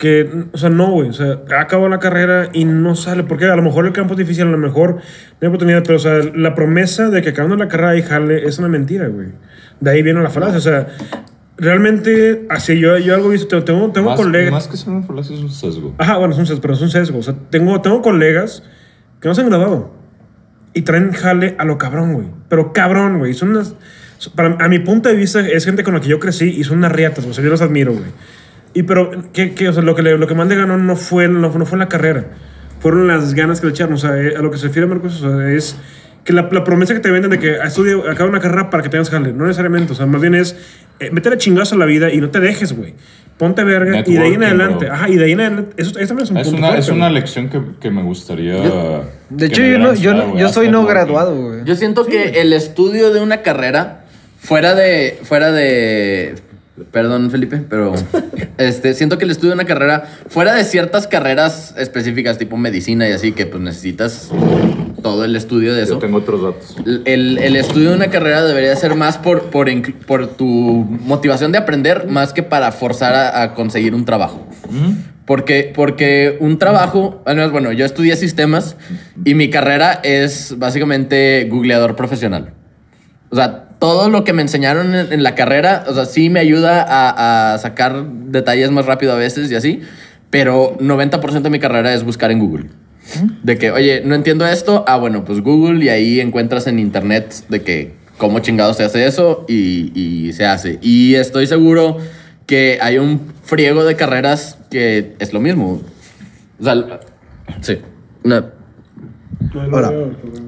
[0.00, 3.54] que, o sea, no, güey, o sea, acabó la carrera y no sale, porque a
[3.54, 5.02] lo mejor el campo es difícil, a lo mejor no
[5.42, 8.58] hay oportunidad, pero, o sea, la promesa de que acabando la carrera ahí jale es
[8.58, 9.28] una mentira, güey.
[9.78, 10.86] De ahí viene la falacia, o sea,
[11.58, 14.52] realmente, así yo, yo algo visto, tengo, tengo más, colegas...
[14.52, 15.94] más que ser una falacia es un sesgo.
[15.98, 17.18] Ajá, bueno, es un sesgo, pero es un sesgo.
[17.18, 18.62] O sea, tengo, tengo colegas
[19.20, 19.92] que no se han graduado
[20.72, 22.28] y traen jale a lo cabrón, güey.
[22.48, 23.34] Pero cabrón, güey.
[23.34, 23.74] Son unas.
[24.34, 26.78] Para, a mi punto de vista, es gente con la que yo crecí y son
[26.78, 28.10] unas riatas, o sea, yo los admiro, güey.
[28.74, 29.68] Y pero, ¿qué, qué?
[29.68, 31.78] O sea, lo que, le- lo que más le ganó no fue, no, no fue
[31.78, 32.26] la carrera,
[32.80, 33.94] fueron las ganas que le echaron.
[33.94, 35.76] O sea, eh, a lo que se refiere Marcos, o sea, es
[36.24, 38.88] que la, la promesa que te venden de que estudia, acaba una carrera para que
[38.88, 39.92] tengas jale, no necesariamente.
[39.92, 40.56] O sea, más bien es
[41.00, 42.94] eh, métele chingazo a la vida y no te dejes, güey.
[43.38, 44.84] Ponte verga y de ahí en adelante.
[44.84, 44.94] bro.
[44.94, 45.74] Ajá, y de ahí en adelante.
[45.82, 48.02] Eso, eso también es un Es punto una, fuerte, es una lección que, que me
[48.02, 48.54] gustaría...
[49.30, 51.64] De que hecho, yo, no, yo, yo soy no graduado, güey.
[51.64, 54.04] Yo siento que el estudio de una carrera,
[54.38, 55.18] fuera de.
[55.22, 56.34] fuera de.
[56.90, 57.94] Perdón, Felipe, pero.
[58.58, 63.08] este, siento que el estudio de una carrera, fuera de ciertas carreras específicas, tipo medicina
[63.08, 64.30] y así, que pues necesitas
[65.02, 65.98] todo el estudio de Yo eso.
[65.98, 66.76] tengo otros datos.
[67.04, 69.68] El, el estudio de una carrera debería ser más por, por,
[70.06, 74.46] por tu motivación de aprender, más que para forzar a, a conseguir un trabajo.
[75.24, 78.76] Porque, porque un trabajo, bueno, yo estudié sistemas
[79.24, 82.52] y mi carrera es básicamente googleador profesional.
[83.30, 86.38] O sea, todo lo que me enseñaron en, en la carrera, o sea, sí me
[86.38, 89.80] ayuda a, a sacar detalles más rápido a veces y así,
[90.30, 92.66] pero 90% de mi carrera es buscar en Google.
[93.42, 97.34] De que, oye, no entiendo esto, ah, bueno, pues Google y ahí encuentras en internet
[97.48, 100.78] de que cómo chingado se hace eso y, y se hace.
[100.82, 101.96] Y estoy seguro
[102.46, 105.80] que hay un friego de carreras que es lo mismo.
[106.60, 107.00] O sea,
[107.62, 107.78] sí.
[108.22, 108.59] No.
[109.72, 109.92] Ahora,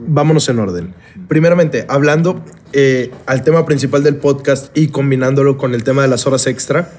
[0.07, 0.95] vámonos en orden.
[1.29, 6.27] Primeramente, hablando eh, al tema principal del podcast y combinándolo con el tema de las
[6.27, 6.91] horas extra,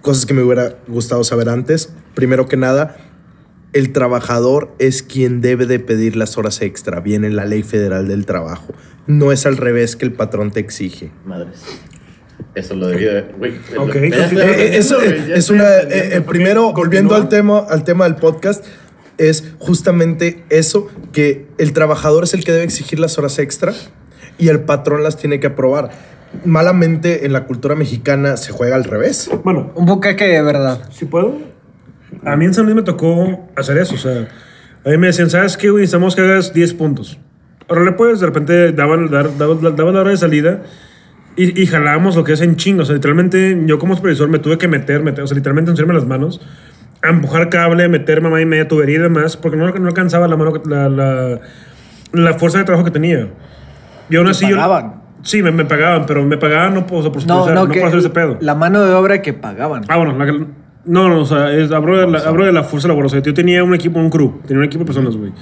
[0.00, 1.92] cosas que me hubiera gustado saber antes.
[2.14, 2.96] Primero que nada,
[3.72, 7.00] el trabajador es quien debe de pedir las horas extra.
[7.00, 8.74] Viene en la ley federal del trabajo.
[9.06, 11.10] No es al revés que el patrón te exige.
[11.24, 11.62] Madres.
[12.54, 13.22] Eso lo debí de...
[13.38, 13.94] Güey, Ok.
[14.10, 14.30] ya Eh,
[14.74, 15.64] Eh, eso es una.
[15.78, 18.64] eh, eh, primero, volviendo al tema, al tema del podcast,
[19.18, 23.72] es justamente eso: que el trabajador es el que debe exigir las horas extra
[24.38, 25.90] y el patrón las tiene que aprobar.
[26.46, 29.30] malamente en la cultura mexicana se juega al revés.
[29.44, 30.88] Bueno, Un bucaque de verdad.
[30.90, 31.36] si puedo.
[32.24, 33.94] A mí en San Luis me tocó hacer eso.
[33.94, 34.28] O sea,
[34.84, 35.82] a mí me decían, ¿sabes qué, güey?
[35.82, 37.18] Necesitamos que hagas 10 puntos.
[37.68, 40.62] Ahora le puedes, de repente daban, dar- daban, daban la hora de salida
[41.36, 42.82] y, y jalábamos lo que es en chingo.
[42.82, 45.94] O sea, literalmente yo como supervisor me tuve que meter, meter o sea, literalmente ensuciarme
[45.94, 46.40] las manos,
[47.02, 50.36] a empujar cable, meter mamá y media tubería y demás, porque no, no alcanzaba la
[50.36, 51.40] mano, la, la,
[52.12, 53.28] la fuerza de trabajo que tenía.
[54.08, 55.02] Y aún así yo- pagaban?
[55.24, 57.78] Sí, me, me pagaban, pero me pagaban no, o sea, por No, no, no por
[57.84, 58.38] hacer ese pedo.
[58.40, 59.84] la mano de obra que pagaban.
[59.88, 60.26] Ah, bueno, la
[60.84, 63.06] no, no, o sea, es, hablo, de la, hablo de la fuerza laboral.
[63.06, 65.32] O sea, yo tenía un equipo, un crew, tenía un equipo de personas, güey.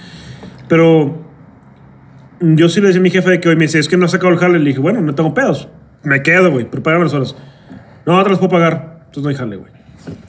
[0.69, 1.25] Pero
[2.41, 4.05] yo sí le decía a mi jefe de que hoy me dice, es que no
[4.05, 4.59] has sacado el jale.
[4.59, 5.69] Le dije, bueno, no tengo pedos.
[6.03, 7.35] Me quedo, güey, pero págame las horas.
[8.05, 8.99] No, no te las puedo pagar.
[9.07, 9.73] Entonces no hay jale, güey.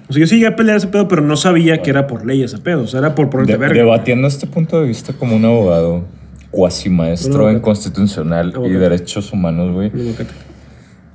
[0.10, 2.26] O sea, yo sí llegué a pelear ese pedo, pero no sabía que era por
[2.26, 2.84] ley ese pedo.
[2.84, 3.76] O sea, era por ponerte De- verga.
[3.76, 6.04] debatiendo este punto de vista como un abogado
[6.52, 9.92] cuasi maestro en constitucional y derechos humanos, güey.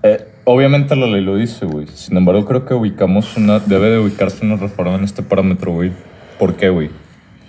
[0.02, 1.86] Eh, obviamente la ley lo dice, güey.
[1.92, 3.58] Sin embargo, creo que ubicamos una.
[3.58, 5.92] Debe de ubicarse una reforma en este parámetro, güey.
[6.38, 6.90] ¿Por qué, güey?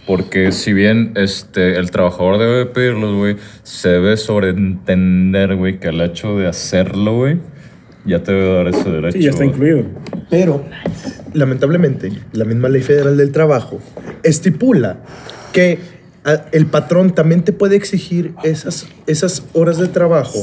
[0.06, 5.90] Porque si bien este, el trabajador debe de pedirlos, güey, se debe sobreentender, güey, que
[5.90, 7.40] el hecho de hacerlo, güey,
[8.08, 9.18] ya te debe dar ese derecho.
[9.18, 9.84] Sí, ya está incluido.
[10.30, 10.64] Pero,
[11.34, 13.80] lamentablemente, la misma ley federal del trabajo
[14.24, 14.98] estipula
[15.54, 15.80] que
[16.26, 20.40] ah, el patrón también te puede exigir esas, esas horas de trabajo,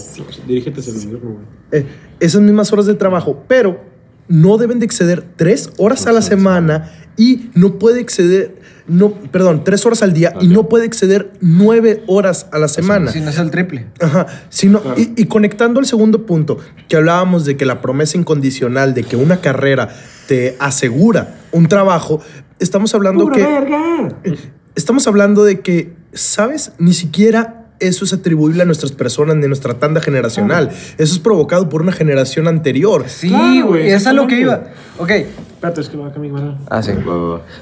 [0.46, 1.34] Dirígete el micrófono,
[1.70, 1.82] güey.
[1.82, 1.86] eh,
[2.20, 3.80] esas mismas horas de trabajo, pero
[4.28, 8.56] no deben de exceder tres horas a la semana y no puede exceder,
[8.88, 13.12] no, perdón, tres horas al día y no puede exceder nueve horas a la semana.
[13.12, 13.86] Si no es el triple.
[14.00, 16.58] Ajá, sino, y, y conectando al segundo punto,
[16.88, 19.88] que hablábamos de que la promesa incondicional de que una carrera
[20.26, 22.20] te asegura un trabajo,
[22.58, 23.42] estamos hablando que...
[23.42, 24.36] Eh,
[24.76, 26.72] Estamos hablando de que, ¿sabes?
[26.78, 30.70] Ni siquiera eso es atribuible a nuestras personas ni a nuestra tanda generacional.
[30.70, 33.04] Eso es provocado por una generación anterior.
[33.08, 33.62] Sí, Claro, güey.
[33.82, 34.64] güey, Es a lo que iba.
[34.98, 35.10] Ok.
[35.10, 36.58] Espérate, es que va acá mi mano.
[36.68, 36.92] Ah, sí.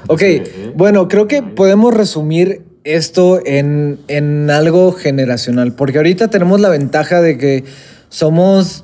[0.07, 0.21] Ok,
[0.75, 7.21] bueno, creo que podemos resumir esto en, en algo generacional, porque ahorita tenemos la ventaja
[7.21, 7.63] de que
[8.09, 8.83] somos,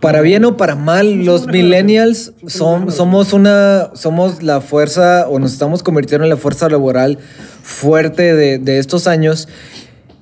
[0.00, 5.52] para bien o para mal, los millennials son, somos una, somos la fuerza o nos
[5.52, 7.18] estamos convirtiendo en la fuerza laboral
[7.62, 9.48] fuerte de, de estos años.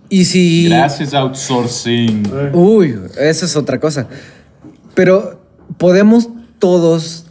[0.08, 0.68] Y si...
[0.68, 2.52] Gracias, outsourcing.
[2.52, 4.06] Uy, esa es otra cosa.
[4.94, 5.40] Pero
[5.78, 7.26] podemos todos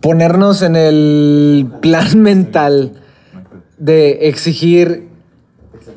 [0.00, 2.92] ponernos en el plan mental
[3.78, 5.08] de exigir,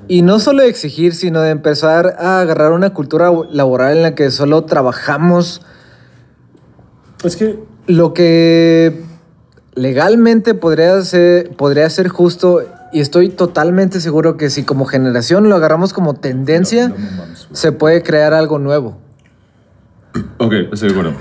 [0.08, 4.32] y no solo exigir, sino de empezar a agarrar una cultura laboral en la que
[4.32, 5.62] solo trabajamos
[7.24, 9.04] Es que lo que
[9.76, 15.56] legalmente podría ser, podría ser justo, y estoy totalmente seguro que si como generación lo
[15.56, 16.94] agarramos como tendencia,
[17.52, 18.98] se puede crear algo nuevo.
[20.38, 21.14] Ok, estoy de acuerdo.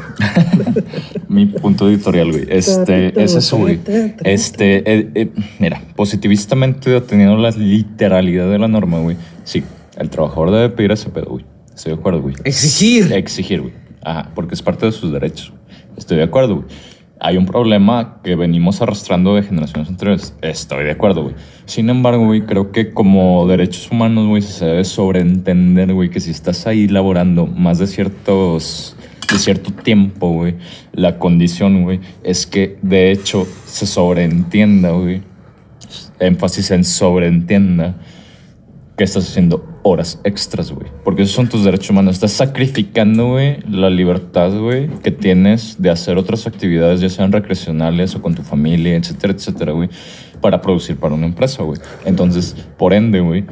[1.28, 2.46] Mi punto editorial, güey.
[2.48, 3.80] Este, es eso, güey.
[4.24, 9.16] Este, eh, eh, mira, positivistamente teniendo la literalidad de la norma, güey.
[9.44, 9.62] Sí,
[9.96, 11.44] el trabajador debe pedir ese pedo, güey.
[11.74, 12.34] Estoy de acuerdo, güey.
[12.44, 13.12] Exigir.
[13.12, 13.74] Exigir, güey.
[14.02, 15.50] Ajá, porque es parte de sus derechos.
[15.50, 15.62] güey.
[15.96, 16.66] Estoy de acuerdo, güey.
[17.20, 20.34] Hay un problema que venimos arrastrando de generaciones anteriores.
[20.40, 21.34] Estoy de acuerdo, güey.
[21.66, 26.30] Sin embargo, güey, creo que como derechos humanos, güey, se debe sobreentender, güey, que si
[26.30, 28.96] estás ahí laborando más de ciertos
[29.32, 30.54] de cierto tiempo, güey,
[30.92, 35.22] la condición, güey, es que de hecho se sobreentienda, güey,
[36.18, 37.96] énfasis en sobreentienda
[38.96, 40.88] que estás haciendo horas extras, güey.
[41.04, 42.16] Porque esos son tus derechos humanos.
[42.16, 48.14] Estás sacrificando, güey, la libertad, güey, que tienes de hacer otras actividades, ya sean recreacionales
[48.14, 49.88] o con tu familia, etcétera, etcétera, güey,
[50.40, 51.80] para producir para una empresa, güey.
[52.04, 53.44] Entonces, por ende, güey,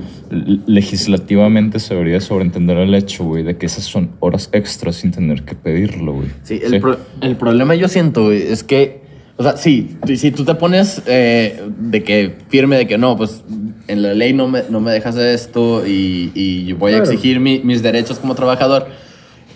[0.67, 5.43] legislativamente se debería sobreentender el hecho, güey, de que esas son horas extras sin tener
[5.43, 6.29] que pedirlo, güey.
[6.43, 9.03] Sí, el, pro- el problema yo siento, güey, es que,
[9.37, 13.45] o sea, sí, si tú te pones eh, de que firme de que no, pues
[13.89, 17.11] en la ley no me, no me dejas esto y, y yo voy a Claro.
[17.11, 18.87] exigir mi- mis derechos como trabajador.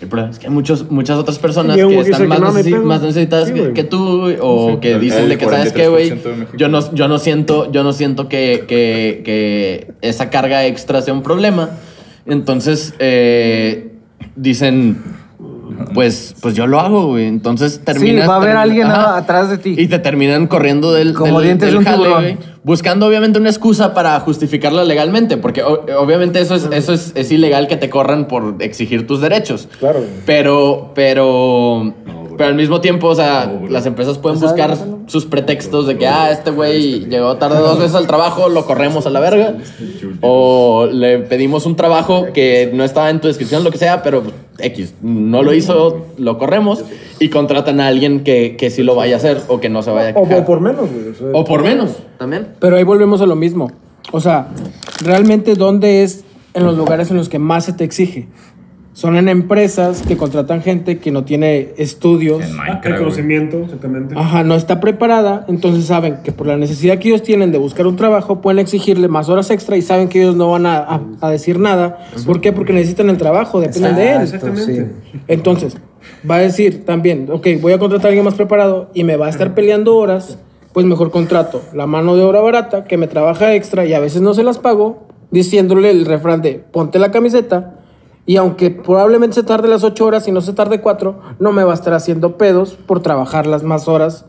[0.01, 2.69] El problema es que hay muchos, muchas otras personas que que están dice más, que
[2.71, 4.77] no, más necesitadas Sí, que, que tú, o Sí.
[4.81, 6.09] que dicen de que, ¿sabes qué, güey?
[6.09, 6.57] 43% de México.
[6.57, 11.13] Yo no, yo no siento, yo no siento que, que, que esa carga extra sea
[11.13, 11.69] un problema.
[12.25, 13.91] Entonces, eh,
[14.35, 15.03] dicen,
[15.93, 17.25] pues, pues yo lo hago, güey.
[17.27, 18.23] Entonces terminas...
[18.23, 19.17] sí, va a haber alguien Ajá.
[19.17, 19.75] atrás de ti.
[19.77, 22.21] Y te terminan corriendo del, Como del- dientes del de un jale, tiburón.
[22.23, 27.11] güey, buscando obviamente una excusa para justificarla legalmente, porque o- obviamente eso es, eso es,
[27.15, 29.67] es ilegal que te corran por exigir tus derechos.
[29.79, 30.09] Claro, güey.
[30.25, 30.91] Pero,
[32.31, 36.07] pero, Pero al mismo tiempo, o sea, las empresas pueden buscar sus pretextos de que,
[36.07, 39.55] ah, este güey llegó tarde dos veces al trabajo, lo corremos a la verga.
[40.21, 44.23] O le pedimos un trabajo que no estaba en tu descripción, lo que sea, pero
[44.23, 46.83] pues, X, no lo hizo, lo corremos
[47.19, 49.91] y contratan a alguien que, que sí lo vaya a hacer o que no se
[49.91, 50.39] vaya a O, quejar.
[50.41, 51.09] o por menos, güey.
[51.09, 52.47] o sea, O por menos, también.
[52.59, 53.71] Pero ahí volvemos a lo mismo.
[54.11, 54.47] O sea,
[55.03, 58.27] realmente, ¿dónde es en los lugares en los que más se te exige?
[58.93, 62.41] Son en empresas que contratan gente que no tiene estudios.
[62.43, 64.15] En el conocimiento, exactamente.
[64.17, 67.87] Ajá, no está preparada, entonces saben que por la necesidad que ellos tienen de buscar
[67.87, 71.01] un trabajo, pueden exigirle más horas extra y saben que ellos no van a, a-
[71.21, 72.05] a decir nada.
[72.25, 72.51] ¿Por qué?
[72.51, 74.21] Porque necesitan el trabajo, dependen de él.
[74.23, 74.91] Exactamente.
[75.29, 75.77] Entonces,
[76.29, 79.27] va a decir también, ok, voy a contratar a alguien más preparado y me va
[79.27, 80.37] a estar peleando horas,
[80.73, 84.21] pues mejor contrato la mano de obra barata que me trabaja extra y a veces
[84.21, 87.77] no se las pago, diciéndole el refrán de ponte la camiseta
[88.25, 91.63] y aunque probablemente se tarde las ocho horas y no se tarde cuatro, no me
[91.63, 94.25] va a estar haciendo pedos por trabajar las más horas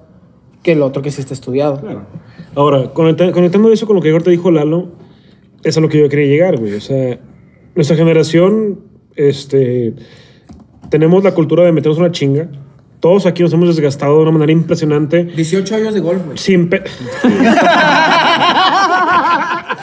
[0.62, 1.80] que el otro que sí está estudiado.
[2.54, 4.88] Ahora, conecta- conectando eso con lo que ahorita dijo Lalo,
[5.64, 6.74] es a lo que yo quería llegar, güey.
[6.74, 7.18] O sea,
[7.74, 8.80] nuestra generación,
[9.16, 9.94] este,
[10.90, 12.48] tenemos la cultura de meternos una chinga.
[13.00, 15.24] Todos aquí nos hemos desgastado de una manera impresionante.
[15.24, 16.38] 18 años de golf, güey.
[16.38, 16.82] Sin pe-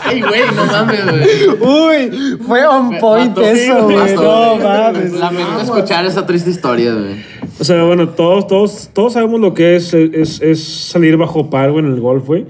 [0.09, 2.07] Ay, güey, no mames, güey.
[2.09, 4.15] Uy, fue on point Vato, eso, güey.
[4.15, 5.13] No mames.
[5.13, 7.15] Lamento escuchar esa triste historia, güey.
[7.59, 11.71] O sea, bueno, todos, todos, todos sabemos lo que es, es, es salir bajo par,
[11.71, 12.45] güey, en el golf, güey.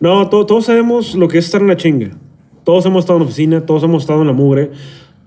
[0.00, 2.10] No, to- todos sabemos lo que es estar en la chinga.
[2.64, 4.70] Todos hemos estado en la oficina, todos hemos estado en la mugre.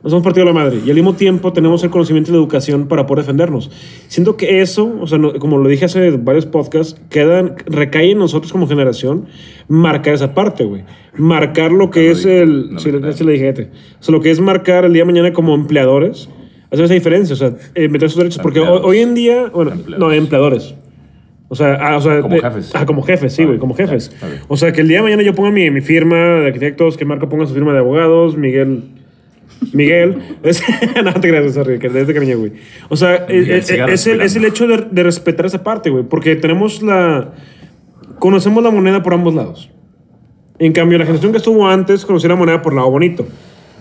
[0.04, 0.80] Nos hemos partido la madre.
[0.86, 3.72] Y al mismo tiempo tenemos el conocimiento y la educación para poder defendernos.
[4.10, 8.18] Siento que eso, o sea, no- como lo dije hace varios podcasts, quedan, recae en
[8.20, 9.28] nosotros como generación
[9.70, 10.84] marcar esa parte, güey.
[11.16, 12.74] Marcar lo que es el...
[12.74, 13.14] no sí, lo le- creo.
[13.14, 13.64] sí le dije, este.
[14.00, 16.28] O sea, lo que es marcar el día de mañana como empleadores.
[16.70, 18.40] Hacer esa diferencia, o sea, eh, meter sus derechos.
[18.42, 20.00] Porque hoy, hoy en día, bueno, Empleados.
[20.00, 20.76] no, empleadores.
[21.48, 22.72] O sea, ah, o sea Como jefes.
[22.74, 24.12] Ah, como jefes, sí, güey, como jefes.
[24.48, 27.06] O sea, que el día de mañana yo ponga mi, mi firma de arquitectos, que
[27.06, 28.82] Marco ponga su firma de abogados, Miguel.
[29.72, 30.18] Miguel.
[30.44, 30.62] Es,
[31.04, 32.54] no te creas, sorry, que desde cariño, güey.
[32.90, 35.90] O sea, Miguel, es, siga es el, es el hecho de, de respetar esa parte,
[35.90, 36.04] güey.
[36.04, 37.34] Porque tenemos la.
[38.20, 39.70] Conocemos la moneda por ambos lados.
[40.60, 43.26] En cambio, la generación que estuvo antes conocía la moneda por el lado bonito.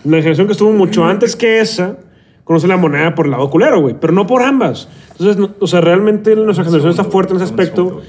[0.04, 1.98] La generación que estuvo mucho antes que esa
[2.44, 3.94] conoce la moneda por el lado culero, güey.
[4.00, 4.88] Pero no por ambas.
[5.12, 8.00] Entonces, no- o sea, realmente nuestra generación está fuerte en ese aspecto.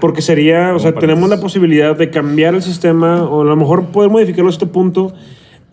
[0.00, 3.86] Porque sería, o sea, tenemos la posibilidad de cambiar el sistema o a lo mejor
[3.86, 5.14] poder modificarlo a este punto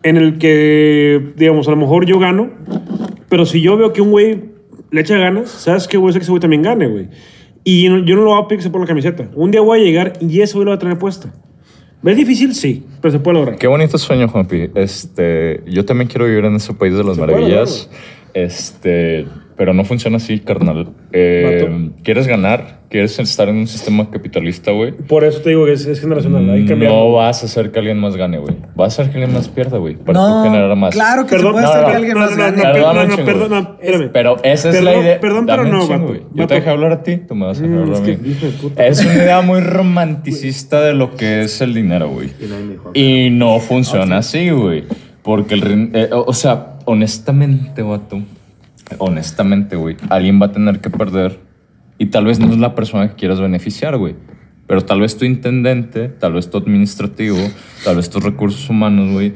[0.06, 2.52] en el que, digamos, a lo mejor yo gano,
[3.28, 4.40] pero si yo veo que un güey
[4.92, 5.98] le echa ganas, ¿sabes qué?
[5.98, 7.08] Voy a hacer que ese güey también gane, güey.
[7.64, 9.32] Y yo no lo voy a pedir que se ponga la camiseta.
[9.34, 11.34] Un día voy a llegar y ese güey lo va a tener puesta.
[12.04, 12.54] ¿Es difícil?
[12.54, 13.58] Sí, pero se puede lograr.
[13.58, 14.70] Qué bonito sueño, Juanpi.
[14.76, 17.90] Este, yo también quiero vivir en ese país de las maravillas.
[18.36, 19.26] Este,
[19.58, 20.90] pero no funciona así, carnal.
[21.14, 21.90] Eh.
[22.04, 22.80] ¿Quieres ganar?
[22.90, 24.92] ¿Quieres estar en un sistema capitalista, güey?
[24.94, 26.50] Por eso te digo que es, es generacional.
[26.50, 26.98] Hay que cambiarlo.
[26.98, 28.56] No vas a hacer que alguien más gane, güey.
[28.76, 29.96] Vas a hacer que alguien más pierda, güey.
[29.96, 30.94] Para No, tú generar más.
[30.94, 32.58] claro que Perdón, se puede no, hacer no, que alguien no, más no, gane.
[32.58, 34.10] no, Perdón, per- no, un no, chingo, perdón, no, espérame.
[34.14, 35.20] Pero esa es Perdón, la idea.
[35.20, 36.08] perdón, pero no, chingo, vato.
[36.08, 36.22] güey.
[36.34, 38.18] Yo te dejé hablar a ti, tú me vas a dejar Mm, hablar a mí.
[38.78, 42.30] Es una idea muy romanticista de lo que es el dinero, güey.
[42.94, 44.84] Y no funciona así, güey.
[45.24, 45.62] Porque el...
[45.62, 48.22] rin- eh, o o sea, honestamente, vato.
[48.98, 49.98] Honestamente, güey.
[50.10, 51.40] Alguien va a tener que perder.
[51.98, 54.16] Y tal vez no es la persona que quieras beneficiar, güey.
[54.68, 57.38] Pero tal vez tu intendente, tal vez tu administrativo,
[57.84, 59.34] tal vez tus recursos humanos, güey.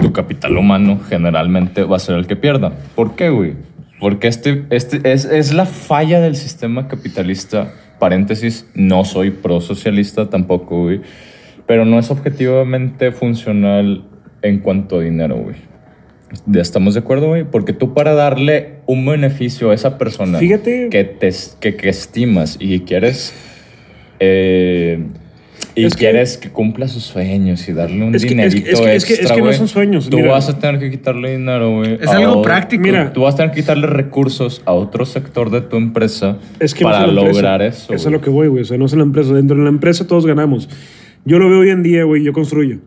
[0.00, 2.72] Tu capital humano generalmente va a ser el que pierda.
[2.94, 3.54] ¿Por qué, güey?
[4.00, 7.72] Porque este, este es, es la falla del sistema capitalista.
[7.98, 11.02] Paréntesis, no soy pro socialista tampoco, güey.
[11.66, 14.04] Pero no es objetivamente funcional
[14.40, 15.71] en cuanto a dinero, güey.
[16.46, 17.44] ¿Ya estamos de acuerdo, güey?
[17.44, 22.56] Porque tú para darle un beneficio a esa persona Fíjate- que, te, que, que estimas
[22.60, 23.34] y quieres...
[24.20, 25.04] eh,
[25.74, 28.60] y Es que- quieres que cumpla sus sueños y darle un Es que- es que-
[28.60, 30.32] dinerito es que- es que- es extra, que no güey, son sueños, Tú mira.
[30.32, 31.94] vas a tener que quitarle dinero, güey.
[32.00, 32.82] Es algo otro- práctico.
[32.82, 33.12] Mira.
[33.12, 36.84] Tú vas a tener que quitarle recursos a otro sector de tu empresa Es que
[36.84, 37.40] no para es la empresa.
[37.42, 37.84] lograr eso.
[37.84, 38.12] Eso es güey.
[38.14, 38.62] lo que voy, güey.
[38.62, 39.32] O sea, no es la empresa.
[39.32, 40.68] Dentro de la empresa todos ganamos.
[41.24, 42.22] Yo lo veo hoy en día, güey.
[42.22, 42.78] Yo construyo.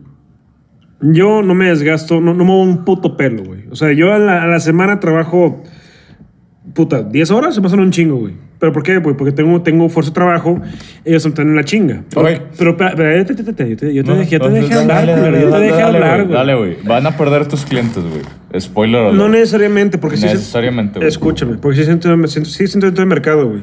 [1.00, 3.64] Yo no me desgasto, no, no me muevo un puto pelo, güey.
[3.70, 5.62] O sea, yo a la, a la semana trabajo,
[6.74, 8.34] puta, 10 horas, se pasan un chingo, güey.
[8.58, 9.14] ¿Pero por qué, güey?
[9.14, 10.58] Porque tengo, tengo fuerza de trabajo,
[11.04, 12.04] ellos están en la chinga.
[12.08, 12.28] Pero, Ok.
[12.56, 14.68] pero, espera, espera, yo te, te- te- yo te- yo te No, dejé, no, dejé
[14.74, 16.34] dale, hablar, dale, dale, yo te dejé dale, hablar, güey.
[16.34, 16.76] Dale, güey.
[16.84, 18.22] Van a perder tus clientes, güey.
[18.58, 19.14] Spoiler alert.
[19.16, 20.22] No necesariamente, porque sí.
[20.26, 21.06] se- Necesariamente.
[21.06, 23.60] Escúchame, porque sí siento, siento, sí siento dentro del mercado, güey.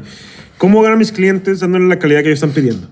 [0.60, 2.88] ¿Cómo ganan mis clientes dándole la calidad que ellos están pidiendo?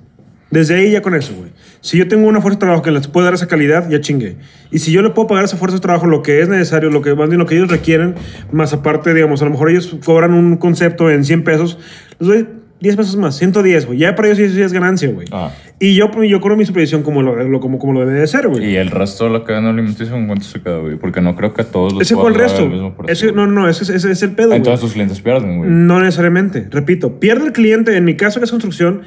[0.52, 1.52] Desde ahí ya con eso, güey.
[1.80, 4.36] Si yo tengo una fuerza de trabajo que les puede dar esa calidad, ya chingue.
[4.70, 6.90] Y si yo le puedo pagar a esa fuerza de trabajo lo que es necesario,
[6.90, 8.16] lo que, lo que ellos requieren,
[8.52, 11.80] más aparte, digamos, a lo mejor ellos cobran un concepto en 100 pesos,
[12.20, 12.48] les doy
[12.82, 14.00] 10 pesos más, 110, güey.
[14.00, 15.28] Ya para ellos sí, sí es ganancia, güey.
[15.32, 15.52] Ah.
[15.80, 18.48] Y yo, yo cobro mi supervisión como lo, lo- como, como lo debe de ser,
[18.48, 18.72] güey.
[18.72, 20.96] Y el resto de la cadena alimenticia, ¿en cuánto se queda, güey?
[20.98, 22.70] Porque no creo que a todos los ¿Ese cuál resto?
[23.08, 24.54] Ese, no, no, ese, ese es el pedo.
[24.54, 25.70] Entonces tus clientes pierden, güey.
[25.70, 26.68] No necesariamente.
[26.72, 29.02] Repito, pierde el cliente, en mi caso que es construcción,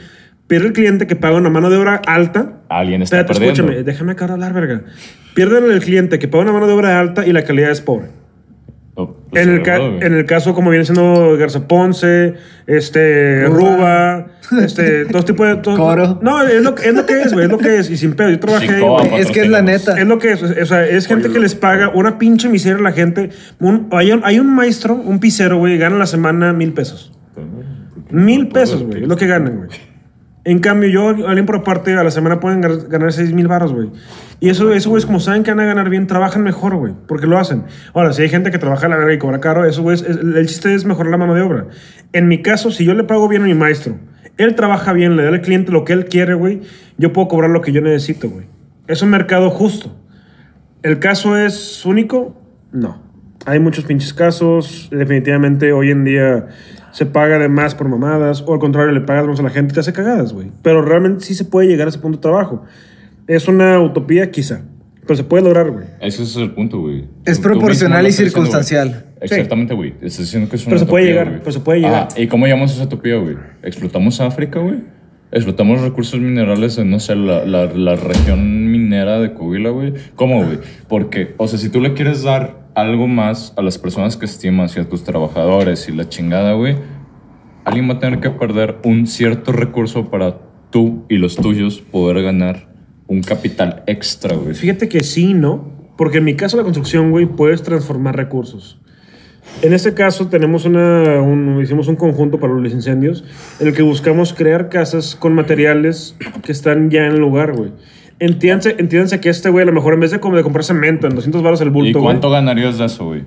[0.47, 2.61] pierde el cliente que paga una mano de obra alta.
[2.68, 3.62] Alguien está Espérate, perdiendo.
[3.62, 4.82] escúchame, déjame acabar de hablar, verga.
[5.34, 8.09] Pierden el cliente que paga una mano de obra alta y la calidad es pobre.
[8.97, 12.34] Oh, pues, En el, verdad, en caso como viene siendo Garza Ponce,
[12.68, 14.26] este, Ruba,
[14.62, 15.57] este, todo tipo de...
[15.57, 16.20] todo- Coro.
[16.22, 17.90] No, es lo, es lo que es, güey, es lo que es.
[17.90, 19.14] Y sin pedo, yo trabajé ahí, güey.
[19.20, 19.99] Es que es la neta.
[19.99, 20.42] Es lo que es.
[20.45, 23.30] O sea, es gente que les paga una pinche miseria a la gente.
[23.59, 27.12] Un- hay, un, hay un maestro, un pisero, güey, gana a la semana mil pesos.
[28.11, 29.03] Mil pesos, güey.
[29.03, 29.70] Es lo que ganan, güey.
[30.47, 33.90] En cambio, yo, alguien por aparte, a la semana pueden ganar seis mil baros, güey.
[34.40, 36.92] Y eso, eso, güey, es como saben que van a ganar bien, trabajan mejor, güey.
[37.09, 37.64] Porque lo hacen.
[37.95, 40.03] Ahora, si hay gente que trabaja a la verga y cobra caro, eso, güey, es-
[40.05, 41.68] el chiste es mejorar la mano de obra.
[42.12, 43.97] En mi caso, si yo le pago bien a mi maestro,
[44.36, 46.61] él trabaja bien, le da al cliente lo que él quiere, güey,
[46.99, 48.45] yo puedo cobrar lo que yo necesito, güey.
[48.86, 49.97] Es un mercado justo.
[50.82, 52.38] ¿El caso es único?
[52.70, 53.03] No.
[53.47, 54.88] Hay muchos pinches casos.
[54.90, 56.49] Definitivamente hoy en día
[56.95, 58.42] se paga de más por mamadas.
[58.47, 60.53] O al contrario, le pagas más a la gente y te hace cagadas, güey.
[60.62, 62.62] Pero realmente sí se puede llegar a ese punto de trabajo.
[63.26, 64.62] Es una utopía, quizá.
[65.03, 65.84] Pero se puede lograr, güey.
[66.01, 67.05] Ese es el punto, güey.
[67.26, 69.07] Es Tú- proporcional y diciendo, circunstancial.
[69.20, 69.90] Exactamente, güey.
[70.01, 72.09] Estás diciendo que es una Pero se puede llegar, pero se puede llegar.
[72.11, 72.20] Ajá.
[72.20, 73.36] ¿Y cómo llamamos esa utopía, güey?
[73.62, 74.76] ¿Explotamos África, güey?
[75.32, 79.92] ¿Explotamos recursos minerales en, no sé, la, la, la región minera de Coahuila, güey?
[80.14, 80.59] ¿Cómo, güey?
[80.88, 84.76] Porque, o sea, si tú le quieres dar algo más a las personas que estimas
[84.76, 86.76] y a tus trabajadores y la chingada, güey,
[87.64, 90.38] alguien va a tener que perder un cierto recurso para
[90.70, 92.68] tú y los tuyos poder ganar
[93.06, 94.54] un capital extra, güey.
[94.54, 95.72] Fíjate que sí, ¿no?
[95.96, 98.80] Porque en mi caso, la construcción, güey, puedes transformar recursos.
[99.62, 103.24] En este caso, tenemos una, un- hicimos un conjunto para los incendios
[103.60, 107.70] en el que buscamos crear casas con materiales que están ya en el lugar, güey.
[108.24, 111.06] Entiéndanse, entiéndanse que este, güey, a lo mejor en vez de, como de comprar cemento
[111.06, 113.22] en 200 baros el bulto, ¿Y güey, cuánto ganarías de eso, güey?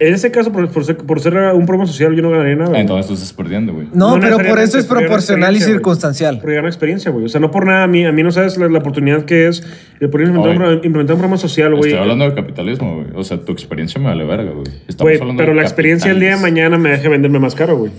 [0.00, 2.70] En ese caso, por, por ser, por ser un programa social, yo no ganaría nada.
[2.70, 2.80] güey.
[2.80, 3.86] Entonces tú estás perdiendo, güey.
[3.94, 5.74] No, pero por eso es proporcional y experiencia, güey.
[5.78, 6.40] circunstancial.
[6.40, 7.24] Porque gano experiencia, güey.
[7.26, 9.46] O sea, no por nada, a mí, a mí no sabes la, la oportunidad que
[9.46, 9.62] es
[10.00, 10.76] el poder implementar, un, Oye.
[10.78, 11.90] pro- implementar un programa social, güey.
[11.90, 13.06] Estoy hablando de capitalismo, güey.
[13.14, 14.66] O sea, tu experiencia me vale verga, güey.
[14.88, 16.52] Estamos Güey, hablando pero de la experiencia el día de capitales.
[16.54, 17.92] mañana me deja venderme más caro, güey.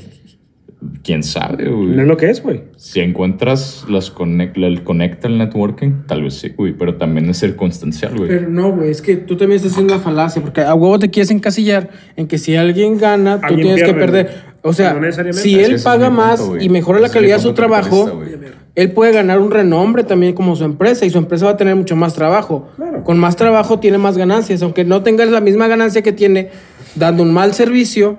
[1.05, 2.07] ¿Quién sabe, No es güey?
[2.07, 2.63] lo que es, güey.
[2.77, 6.73] Si encuentras las conect el conecta el networking, tal vez sí, güey.
[6.73, 8.27] Pero también es circunstancial, güey.
[8.27, 11.11] Pero no, güey, es que tú también estás haciendo una falacia, porque a huevo te
[11.11, 14.25] quieres encasillar en que si alguien gana, tú Alguien tienes que perder.
[14.25, 14.55] güey.
[14.63, 16.65] O sea, No si él paga punto, más güey.
[16.65, 18.29] y mejora la calidad de su trabajo, güey.
[18.73, 21.75] él puede ganar un renombre también como su empresa y su empresa va a tener
[21.75, 22.69] mucho más trabajo.
[22.77, 23.03] Claro.
[23.03, 26.49] Con más trabajo tiene más ganancias, aunque no tengas la misma ganancia que tiene
[26.95, 28.17] dando un mal servicio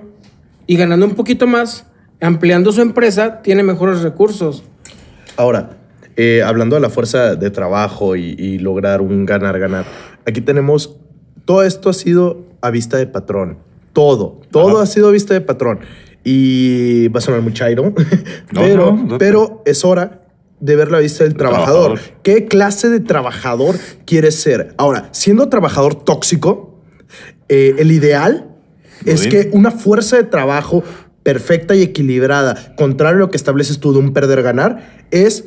[0.67, 1.85] y ganando un poquito más,
[2.21, 4.63] ampliando su empresa, tiene mejores recursos.
[5.35, 5.77] Ahora,
[6.15, 9.85] eh, hablando de la fuerza de trabajo y, y lograr un ganar-ganar,
[10.25, 10.97] aquí tenemos,
[11.45, 13.59] todo esto ha sido a vista de patrón.
[13.93, 14.83] Todo, todo Ajá.
[14.83, 15.79] ha sido a vista de patrón.
[16.23, 17.93] Y va a sonar muy chairo,
[18.51, 19.17] No, pero, no, date.
[19.17, 20.23] pero es hora
[20.59, 21.93] de ver la vista del trabajador.
[21.93, 22.21] trabajador.
[22.23, 24.73] ¿Qué clase de trabajador quieres ser?
[24.77, 26.81] Ahora, siendo trabajador tóxico,
[27.47, 28.55] eh, el ideal
[29.05, 30.83] es que una fuerza de trabajo
[31.27, 35.43] perfecta y equilibrada, contrario a lo que estableces tú de un perder-ganar, es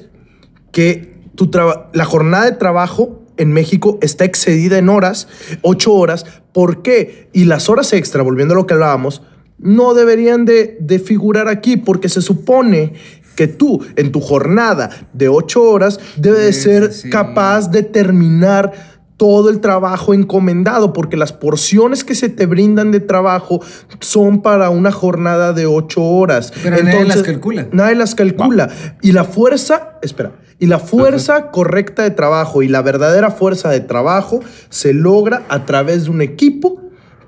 [0.72, 1.51] que tu
[1.95, 5.26] la jornada de trabajo en México está excedida en horas,
[5.62, 6.26] ocho horas.
[6.53, 7.31] ¿Por qué?
[7.33, 9.22] Y las horas extra, volviendo a lo que hablábamos,
[9.57, 12.93] no deberían de, de figurar aquí porque se supone
[13.35, 17.09] que tú en tu jornada de ocho horas debe de Sí, ser sí.
[17.09, 18.89] capaz de terminar
[19.21, 23.61] todo el trabajo encomendado, porque las porciones que se te brindan de trabajo
[24.01, 26.55] son para una jornada de ocho horas.
[26.62, 27.68] Pero nadie las calcula.
[27.71, 28.71] Nadie las calcula.
[29.03, 33.81] Y la fuerza, espera, y la fuerza correcta de trabajo y la verdadera fuerza de
[33.81, 34.41] trabajo
[34.71, 36.81] se logra a través de un equipo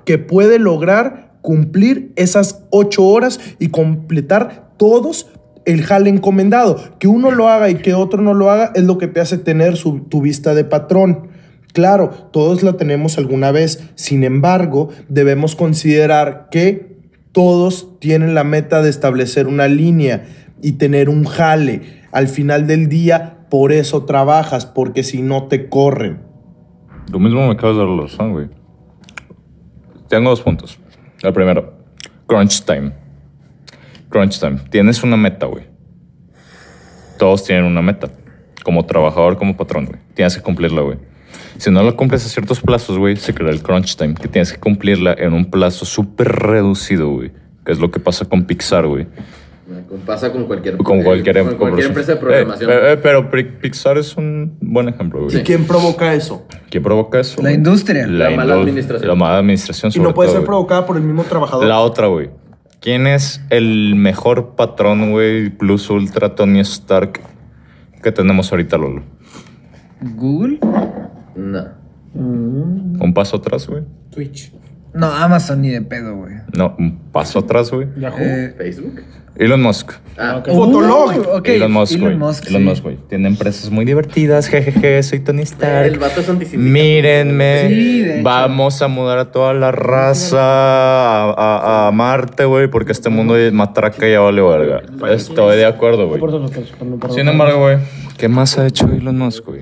[0.03, 5.27] que puede lograr cumplir esas ocho horas y completar todos
[5.65, 6.79] el jale encomendado.
[6.99, 9.37] Que uno lo haga y que otro no lo haga es lo que te hace
[9.37, 11.27] tener su- tu vista de patrón.
[11.73, 13.91] Claro, todos la tenemos alguna vez.
[13.95, 16.97] Sin embargo, debemos considerar que
[17.31, 20.25] todos tienen la meta de establecer una línea
[20.61, 21.81] y tener un jale.
[22.11, 26.21] Al final del día, por eso trabajas, porque si no te corren.
[27.11, 28.49] Lo mismo me acabas de dar la razón, güey.
[30.09, 30.77] Tengo dos puntos.
[31.23, 31.73] El primero,
[32.27, 32.93] crunch time.
[34.09, 34.59] Crunch time.
[34.69, 35.65] Tienes una meta, güey.
[37.17, 38.09] Todos tienen una meta.
[38.63, 39.99] Como trabajador, como patrón, güey.
[40.13, 41.12] Tienes que cumplirla, güey.
[41.57, 44.51] Si no la cumples a ciertos plazos, güey, se crea el crunch time, que tienes
[44.53, 47.31] que cumplirla en un plazo súper reducido, güey.
[47.65, 49.07] Que es lo que pasa con Pixar, güey.
[50.05, 52.69] Pasa con cualquier, Con cualquier, con cualquier empresa de Eh, programación.
[52.71, 55.37] eh, eh, pero Pi- Pixar es un buen ejemplo, güey.
[55.37, 56.45] ¿Y quién provoca eso?
[56.69, 57.41] ¿Quién provoca eso?
[57.41, 58.05] La industria.
[58.07, 59.07] La mala administración.
[59.07, 60.47] La mala administración, Y sobre no puede todo, ser güey.
[60.47, 61.65] provocada por el mismo trabajador.
[61.65, 62.29] La otra, güey.
[62.81, 67.21] ¿Quién es el mejor patrón, güey, plus ultra Tony Stark
[68.01, 69.03] que tenemos ahorita, Lolo?
[70.01, 70.59] ¿Google?
[71.35, 71.67] No.
[72.15, 73.83] Un paso atrás, güey.
[74.11, 74.51] Twitch.
[74.93, 76.35] No, Amazon ni de pedo, güey.
[76.55, 77.87] No, un paso atrás, güey.
[77.97, 78.17] Yahoo.
[78.19, 79.01] Eh, Facebook.
[79.35, 79.93] Elon Musk.
[80.15, 81.09] Ah, Fotolog.
[81.17, 82.19] uh, ok, Elon Musk, Elon.
[82.19, 82.63] Musk, Elon.
[82.65, 82.97] Musk, güey.
[83.09, 84.45] Tiene empresas muy divertidas.
[84.47, 85.87] Jejeje, soy Tony Stark.
[85.87, 86.71] el vato es antisindicato.
[86.71, 87.67] Mírenme.
[87.67, 88.05] Sí.
[88.21, 93.33] Vamos a mudar a toda la raza a, a- a Marte, güey, porque este mundo
[93.33, 94.83] de matraca ya vale verga.
[95.11, 96.21] Estoy de acuerdo, güey.
[97.09, 97.77] Sin embargo, güey,
[98.19, 99.61] ¿qué más ha hecho Elon Musk, güey?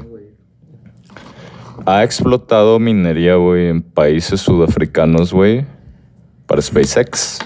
[1.94, 5.66] Ha explotado minería, güey, en países sudafricanos, güey,
[6.48, 7.40] para SpaceX,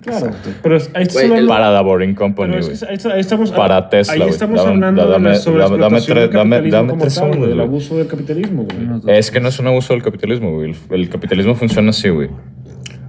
[0.00, 0.32] Claro.
[0.64, 2.78] Pero es- ahí Güey, hablando- para The Boring Company, pero es güey.
[2.80, 6.16] que ahí, está- ahí estamos Para Tesla, Ahí estamos Dame- hablando de dame- la sobreexplotación
[6.32, 7.60] dame del dame- tal, del güey.
[7.60, 9.16] abuso del capitalismo, güey.
[9.16, 10.70] Es que no es un abuso del capitalismo, güey.
[10.70, 12.30] El, el capitalismo funciona así, güey.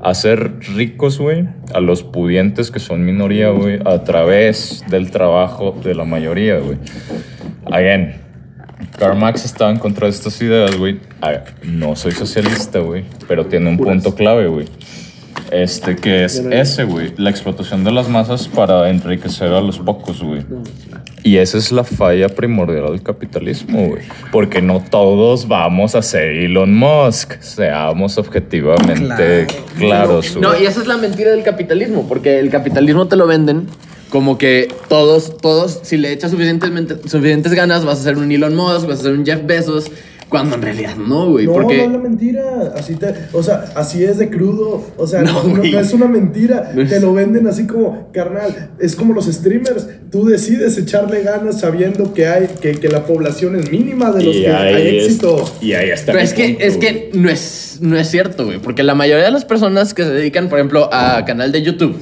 [0.02, 5.96] Hacer ricos, güey, a los pudientes que son minoría, güey, a través del trabajo de
[5.96, 6.78] la mayoría, güey.
[7.72, 8.14] Again,
[8.98, 11.00] Karl Marx estaba en contra de estas ideas, güey.
[11.22, 14.68] Ah, No soy socialista, güey, pero tiene un punto clave, güey.
[15.52, 17.14] Este, que es ese, güey.
[17.18, 20.42] La explotación de las masas para enriquecer a los pocos, güey.
[21.22, 24.02] Y esa es la falla primordial del capitalismo, güey.
[24.32, 27.40] Porque no todos vamos a ser Elon Musk.
[27.42, 30.42] Seamos objetivamente claros, güey.
[30.42, 33.68] No, y esa es la mentira del capitalismo, porque el capitalismo te lo venden
[34.14, 38.56] como que todos, todos, si le echas suficientemente, suficientes ganas, vas a ser un Elon
[38.56, 39.90] Musk, vas a ser un Jeff Bezos,
[40.30, 41.48] cuando en realidad no, güey.
[41.48, 42.74] No, porque no es la mentira.
[42.78, 44.84] Así te, o sea, así es de crudo.
[44.98, 46.72] O sea, No, es una mentira.
[46.76, 48.70] No es- Te lo venden así como, carnal.
[48.80, 49.88] Es como los streamers.
[50.12, 54.36] Tú decides echarle ganas sabiendo que hay, que, que la población es mínima de los
[54.36, 55.52] Y que hay es- éxito.
[55.60, 56.12] y ahí está.
[56.14, 56.80] Pero es que, es güey.
[56.80, 58.60] que no es, no es cierto, güey.
[58.60, 61.96] Porque la mayoría de las personas que se dedican, por ejemplo, a canal de YouTube.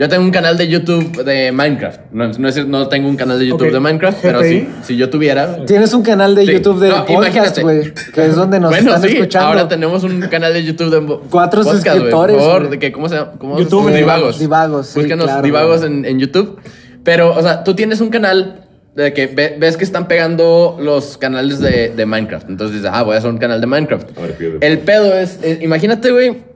[0.00, 2.00] Yo tengo un canal de YouTube de Minecraft.
[2.10, 3.72] No, no, es- no tengo un canal de YouTube Ok.
[3.74, 4.48] de Minecraft, pero GPI.
[4.48, 5.62] si, si yo tuviera.
[5.66, 6.52] Tienes un canal de Sí.
[6.52, 7.62] YouTube de No, podcast, imagínate.
[7.62, 9.48] güey, que es donde nos bueno, están sí, escuchando.
[9.48, 12.70] ahora tenemos un canal de YouTube de Cuatro podcast, suscriptores, Por favor, güey.
[12.70, 13.32] de que, ¿cómo se llama?
[13.36, 14.38] ¿Cómo YouTube, se- Divagos.
[14.38, 16.58] Divagos, sí, Búscanos claro, Divagos en, en YouTube.
[17.04, 21.18] Pero, o sea, tú tienes un canal de que ve- ves que están pegando los
[21.18, 22.48] canales de, de Minecraft.
[22.48, 24.16] Entonces dices, ah, voy a hacer un canal de Minecraft.
[24.18, 24.58] A ver.
[24.62, 26.48] El pedo es, eh, imagínate, güey,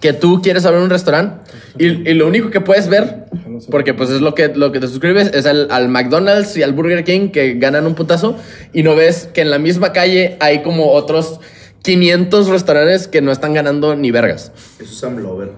[0.00, 3.26] que tú quieres abrir un restaurante y, y lo único que puedes ver,
[3.70, 6.72] porque pues es lo que, lo que te suscribes, es al, al McDonald's y al
[6.72, 8.36] Burger King que ganan un putazo
[8.72, 11.38] y no ves que en la misma calle hay como otros
[11.82, 14.52] 500 restaurantes que no están ganando ni vergas.
[14.80, 15.50] Eso es Sam Lover.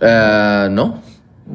[0.00, 1.02] Eh, no.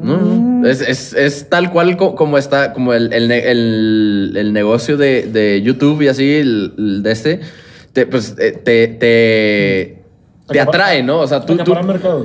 [0.00, 0.68] No, no.
[0.68, 5.22] Es, es- es tal cual co- como está, como el, el el- el negocio de,
[5.22, 6.26] de YouTube y así,
[6.76, 7.40] de este,
[7.92, 9.97] te, pues eh, te, te,
[10.48, 11.20] te atrae, ¿no?
[11.20, 11.72] O sea, tú, tú,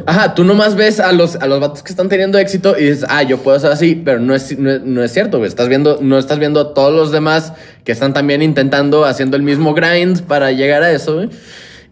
[0.06, 3.06] ajá, tú nomás ves a los, a los vatos que están teniendo éxito y dices,
[3.10, 5.48] ah, yo puedo ser así, pero no es, no, no es cierto, güey.
[5.50, 7.54] Estás viendo, no estás viendo a todos los demás
[7.84, 11.30] que están también intentando, haciendo el mismo grind para llegar a eso, güey.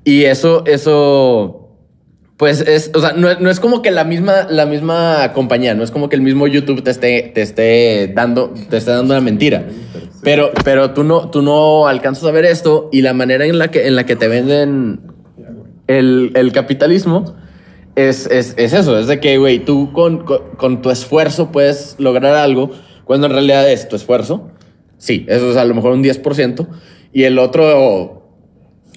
[0.03, 1.69] Y eso, eso,
[2.37, 5.75] pues es, o sea, no, es- no es como que la misma, la misma compañía,
[5.75, 9.13] no es como que el mismo YouTube te esté, te esté dando, te esté dando
[9.13, 9.65] una mentira.
[10.23, 13.69] Pero, pero tú no, tú no alcanzas a ver esto y la manera en la
[13.71, 15.01] que, en la que te venden
[15.97, 17.35] el, el capitalismo
[17.95, 21.95] es, es, es eso, es de que, güey, tú con, con, con tu esfuerzo puedes
[21.99, 22.71] lograr algo
[23.03, 24.51] cuando en realidad es tu esfuerzo.
[24.97, 26.67] Sí, eso es a lo mejor un 10%.
[27.11, 28.21] Y el otro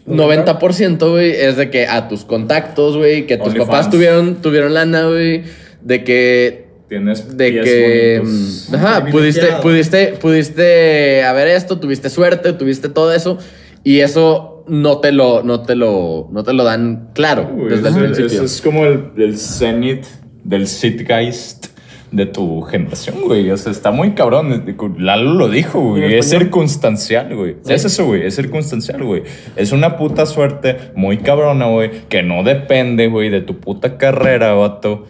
[0.06, 5.06] 90%, güey, es de que a tus contactos, güey, que tus papás tuvieron, tuvieron lana,
[5.06, 5.42] güey,
[5.82, 8.68] de que Tienes de que bonitos.
[8.70, 13.38] mm, ajá, pudiste, pudiste, pudiste haber esto, tuviste suerte, tuviste todo eso
[13.82, 17.88] y eso no te lo, no te lo, no te lo dan claro Uy, desde
[17.88, 18.42] el principio.
[18.42, 20.06] es como el, el zenith
[20.42, 21.66] del zeitgeist
[22.14, 23.50] de tu generación, güey.
[23.50, 24.64] O sea, está muy cabrón.
[24.98, 26.14] Lalo lo dijo, güey.
[26.14, 27.56] Es circunstancial, güey.
[27.66, 28.24] Es eso, güey.
[28.24, 29.24] Es circunstancial, güey.
[29.56, 34.52] Es una puta suerte muy cabrona, güey, que no depende, güey, de tu puta carrera,
[34.54, 35.06] vato.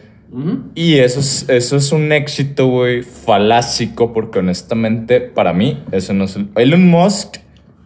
[0.74, 6.24] Y eso es, eso es un éxito, güey, falásico, porque honestamente, para mí, eso no
[6.24, 6.48] es el...
[6.56, 7.36] Elon Musk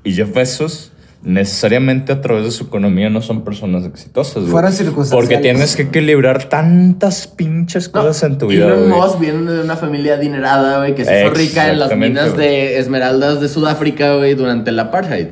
[0.02, 0.92] y Jeff Bezos
[1.22, 4.50] necesariamente a través de su economía no son personas exitosas, güey.
[4.50, 5.28] Fueron circunstanciales.
[5.28, 8.88] Porque tienes que equilibrar tantas pinches cosas en tu vida, Elon.
[8.88, 12.46] Musk viene de una familia adinerada, güey, que se hizo rica en las minas güey.
[12.46, 15.28] de esmeraldas de Sudáfrica, güey, durante el apartheid.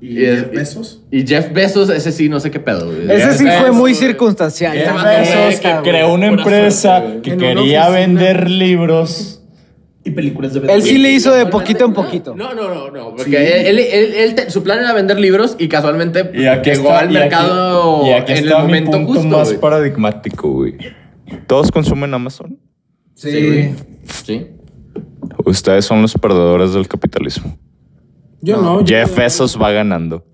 [0.00, 1.02] ¿Y Jeff Bezos?
[1.10, 3.10] Y Jeff Bezos, ese sí, no sé qué pedo, güey.
[3.10, 4.76] Ese sí fue muy circunstancial.
[4.76, 9.42] Jeff Bezos, beca, que creó una empresa que quería vender libros.
[10.06, 12.34] Y películas de Él sí le hizo de poquito en poquito.
[12.34, 13.16] No, no, no, no.
[13.16, 17.04] Porque él, él- su plan era vender libros y casualmente Y aquí llegó está, al
[17.12, 19.28] y aquí- mercado y aquí en el momento punto justo.
[19.38, 20.74] más paradigmático, güey.
[21.48, 22.58] ¿Todos consumen Amazon?
[23.14, 23.74] Sí.
[24.24, 24.46] Sí.
[25.44, 27.58] Ustedes son los perdedores del capitalismo.
[28.40, 28.80] Yo no.
[28.82, 30.24] yo- Jeff Bezos va ganando.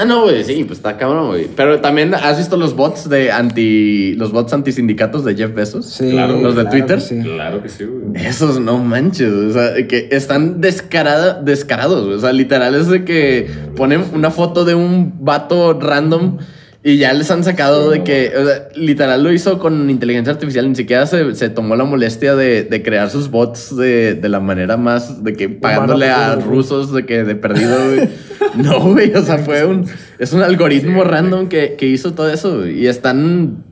[0.00, 1.46] Ah, no, güey, sí, pues está cabrón, güey.
[1.54, 4.14] Pero también, ¿has visto los bots de anti.
[4.14, 5.84] los bots antisindicatos de Jeff Bezos?
[5.86, 6.96] Sí, Los de claro Twitter.
[6.96, 7.20] que sí.
[7.22, 8.26] Claro que sí, güey.
[8.26, 12.16] Esos no manches, o sea, que están descarada, descarados, güey.
[12.16, 16.38] o sea, literal es de que ponen una foto de un vato random
[16.82, 20.66] y ya les han sacado de que, o sea, literal lo hizo con inteligencia artificial,
[20.66, 24.40] ni siquiera se, se tomó la molestia de, de crear sus bots de, de la
[24.40, 28.08] manera más, de que pagándole a rusos de que de perdido, güey.
[28.56, 29.86] No, güey, o sea, fue un,
[30.18, 33.64] es un algoritmo random que, que hizo todo eso, güey, y están,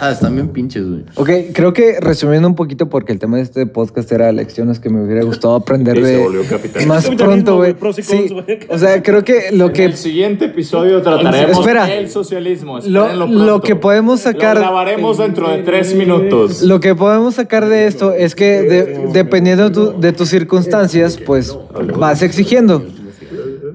[0.00, 1.04] ah, están bien pinches, güey.
[1.14, 4.90] Ok, creo que resumiendo un poquito, porque el tema de este podcast era lecciones que
[4.90, 6.86] me hubiera gustado aprender se de volvió capitalista.
[6.92, 7.74] más pronto, güey.
[8.02, 8.28] Sí,
[8.68, 11.92] o sea, creo que lo En que el siguiente episodio trataremos Espera.
[11.94, 12.80] el socialismo.
[12.80, 16.62] Lo- lo que podemos sacar- Lo grabaremos dentro de tres minutos.
[16.62, 21.56] Lo que podemos sacar de esto es que de- dependiendo tu- de tus circunstancias, pues
[21.96, 22.84] vas exigiendo.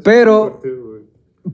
[0.03, 0.61] Pero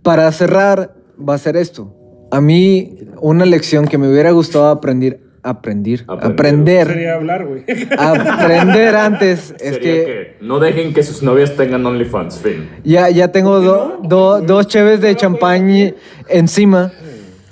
[0.02, 1.94] para cerrar, va a ser esto.
[2.32, 6.32] A mí, una lección que me hubiera gustado aprender, aprender, Aprender.
[6.34, 7.64] aprender, Sería hablar, güey.
[7.98, 10.06] aprender antes, es Sería que
[10.40, 12.38] que no dejen que sus novias tengan OnlyFans.
[12.40, 12.70] Fin.
[12.84, 15.94] ya, ya tengo do- do- dos cheves de champaña
[16.30, 16.92] encima.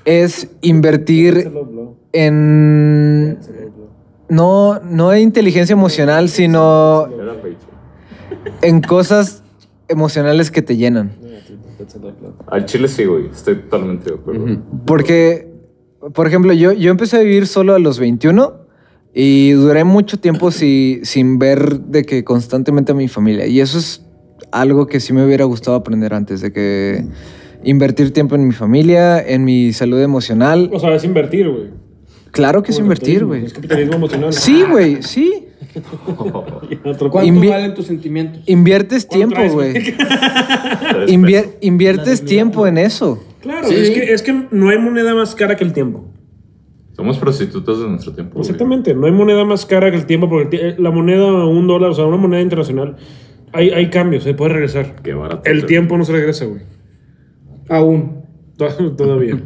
[0.04, 1.52] Es invertir
[2.12, 3.40] en...
[4.28, 7.08] No, no en inteligencia emocional, sino
[8.62, 9.44] en cosas
[9.88, 11.12] emocionales que te llenan.
[12.48, 13.28] Al chile sí, güey.
[13.28, 14.62] Estoy totalmente de acuerdo.
[14.86, 15.48] Porque,
[16.14, 18.54] por ejemplo, yo, yo empecé a vivir solo a los 21
[19.14, 23.46] y duré mucho tiempo si- sin ver de que constantemente a mi familia.
[23.48, 24.04] Y eso es
[24.52, 27.06] algo que sí me hubiera gustado aprender antes, de que
[27.64, 30.70] invertir tiempo en mi familia, en mi salud emocional.
[30.74, 31.70] O sea, es invertir, güey.
[32.32, 33.46] Claro que es invertir, güey.
[33.46, 34.34] Es capitalismo emocional.
[34.34, 35.48] Sí, güey, sí.
[36.84, 38.42] ¿Cuánto Invi- valen tus sentimientos?
[38.46, 39.74] Inviertes tiempo, güey.
[41.08, 43.24] Invier- inviertes tiempo en eso.
[43.42, 43.76] Claro, Sí.
[43.76, 46.06] es, que, es que no hay moneda más cara que el tiempo.
[46.96, 48.36] Somos prostitutas de nuestro tiempo.
[48.36, 48.44] güey.
[48.46, 51.68] Exactamente, no hay moneda más cara que el tiempo, porque ti- la moneda a un
[51.68, 52.96] dólar, o sea, una moneda internacional,
[53.52, 54.96] hay, hay cambios, se puede regresar.
[55.04, 55.42] Qué barato.
[55.50, 56.62] El tiempo no se regresa, güey.
[57.70, 58.24] Aún.
[58.58, 59.42] To- Todavía.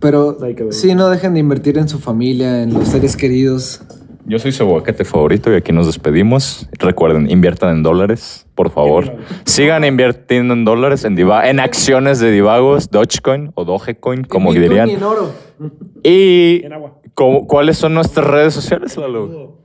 [0.00, 0.36] Pero
[0.70, 3.82] sí, no dejen de invertir en su familia, en los seres queridos.
[4.26, 6.68] Yo soy su aguacate favorito y aquí nos despedimos.
[6.78, 9.16] Recuerden, inviertan en dólares, por favor.
[9.44, 15.02] Sigan invirtiendo en dólares, en, diva- en acciones de divagos, Dogecoin o Dogecoin, como dirían.
[15.02, 15.32] oro.
[16.02, 16.94] Y En agua.
[17.14, 19.57] ¿cómo- ¿cuáles son nuestras redes sociales, Lalo?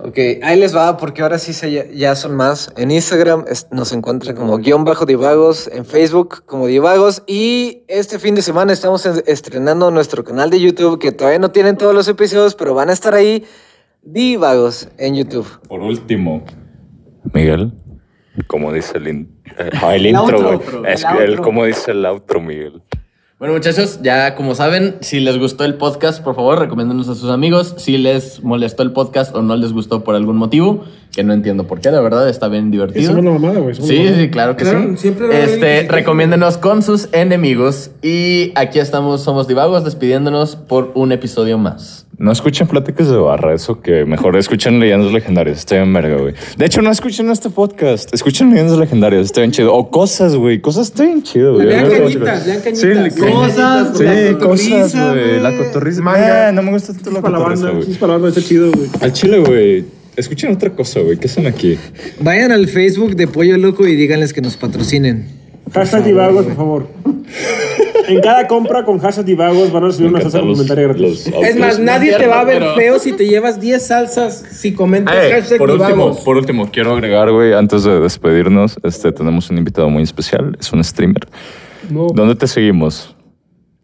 [0.00, 2.72] Ok, ahí les va porque ahora sí se ya, son más.
[2.76, 8.20] En Instagram es- nos encuentran como guion bajo divagos, en Facebook como divagos y este
[8.20, 11.94] fin de semana estamos en- estrenando nuestro canal de YouTube que todavía no tienen todos
[11.94, 13.44] los episodios, pero van a estar ahí
[14.02, 15.46] divagos en YouTube.
[15.68, 16.44] Por último,
[17.32, 17.72] Miguel,
[18.46, 20.38] como dice el, in- eh, el El intro,
[20.84, 21.42] el el, outro.
[21.42, 22.82] como dice el outro, Miguel.
[23.38, 27.30] Bueno, muchachos, ya como saben, si les gustó el podcast, por favor, recomiéndenos a sus
[27.30, 27.72] amigos.
[27.78, 30.84] Si les molestó el podcast o no les gustó por algún motivo,
[31.14, 33.08] que no entiendo por qué, la verdad, está bien divertido.
[33.10, 33.74] Somos la mamada, güey.
[33.74, 34.16] Sí, mamada.
[34.18, 34.96] sí, claro que Claro, sí.
[34.98, 35.88] siempre que este, queje.
[35.88, 37.90] recomiéndenos con sus enemigos.
[38.02, 42.04] Y aquí estamos, somos divagos, despidiéndonos por un episodio más.
[42.18, 46.34] No escuchen pláticas de barra, eso que mejor escuchen leyendas legendarias, está bien verga, güey.
[46.56, 49.72] De hecho, no escuchen este podcast, escuchen leyendas legendarias, está bien chido.
[49.72, 51.68] O cosas, güey, cosas está bien chido, güey.
[51.68, 53.14] Lean cañitas, lean cañitas.
[53.14, 55.40] Sí, Cosas, Sí, la cosas, cotorriza, güey.
[55.40, 56.02] La cotorriza.
[56.02, 56.48] Manga.
[56.48, 57.82] Ah, no me gusta tanto la cotorriza, güey.
[57.84, 58.88] sí, para la banda, está chido, güey.
[59.00, 59.84] Al chile, güey.
[60.18, 61.16] Escuchen otra cosa, güey.
[61.16, 61.78] ¿Qué hacen aquí?
[62.18, 65.28] Vayan al Facebook de Pollo Loco y díganles que nos patrocinen.
[65.72, 66.88] Hashtag divagos, por favor.
[68.08, 71.30] en cada compra con hashtag divagos van a recibir una salsa complementaria gratis.
[71.44, 75.14] Es más, nadie te va a ver feo si te llevas 10 salsas si comentas
[75.14, 76.20] hashtag por, último, divagos.
[76.22, 80.72] por último, quiero agregar, güey, antes de despedirnos, este, tenemos un invitado muy especial, es
[80.72, 81.28] un streamer.
[81.90, 83.14] ¿Dónde te seguimos?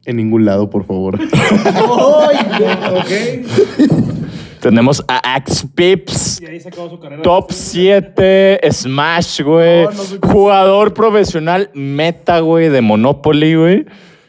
[0.04, 1.16] En ningún lado, por favor.
[4.70, 6.40] Tenemos a Axe Pips.
[6.42, 7.22] Y ahí se acabó su carrera.
[7.22, 9.86] Top 7 Smash, güey.
[10.22, 13.86] Jugador profesional meta, güey, de Monopoly, güey.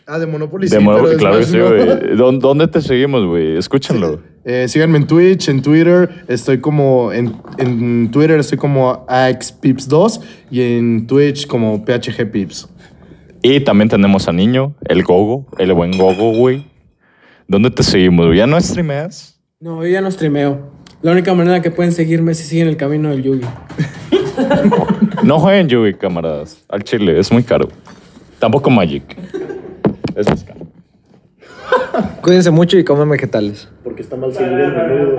[0.07, 2.15] Ah, de Monopoly De sí, Monopoly, pero claro que Smash sí, güey.
[2.17, 3.57] ¿Dó- ¿Dónde te seguimos, güey?
[3.57, 4.21] Escúchanlo.
[4.43, 6.09] Eh, síganme en Twitch, en Twitter.
[6.27, 7.11] Estoy como.
[7.11, 10.21] En, en Twitter estoy como AXPips2
[10.51, 12.69] y en Twitch como PHGPips.
[13.41, 16.65] Y también tenemos a Niño, el Gogo, el buen Gogo, güey.
[17.47, 18.25] ¿Dónde te seguimos?
[18.27, 18.37] güey?
[18.39, 19.34] ¿Ya no streameas?
[19.65, 20.59] No, yo ya no streameo.
[21.01, 23.47] La única manera que pueden seguirme es si siguen el camino del Yugi.
[25.23, 26.63] No jueguen Yugi, camaradas.
[26.69, 27.69] Al chile, es muy caro.
[28.37, 29.17] Tampoco Magic.
[30.15, 30.67] Es más caro.
[32.21, 33.67] Cuídense mucho y comen vegetales.
[33.83, 35.15] Porque está mal seguido el menú.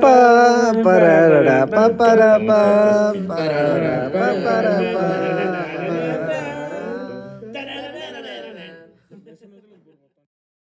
[0.00, 5.47] Pa, pararara, pa, para, pa, pararara, pa, para, pa.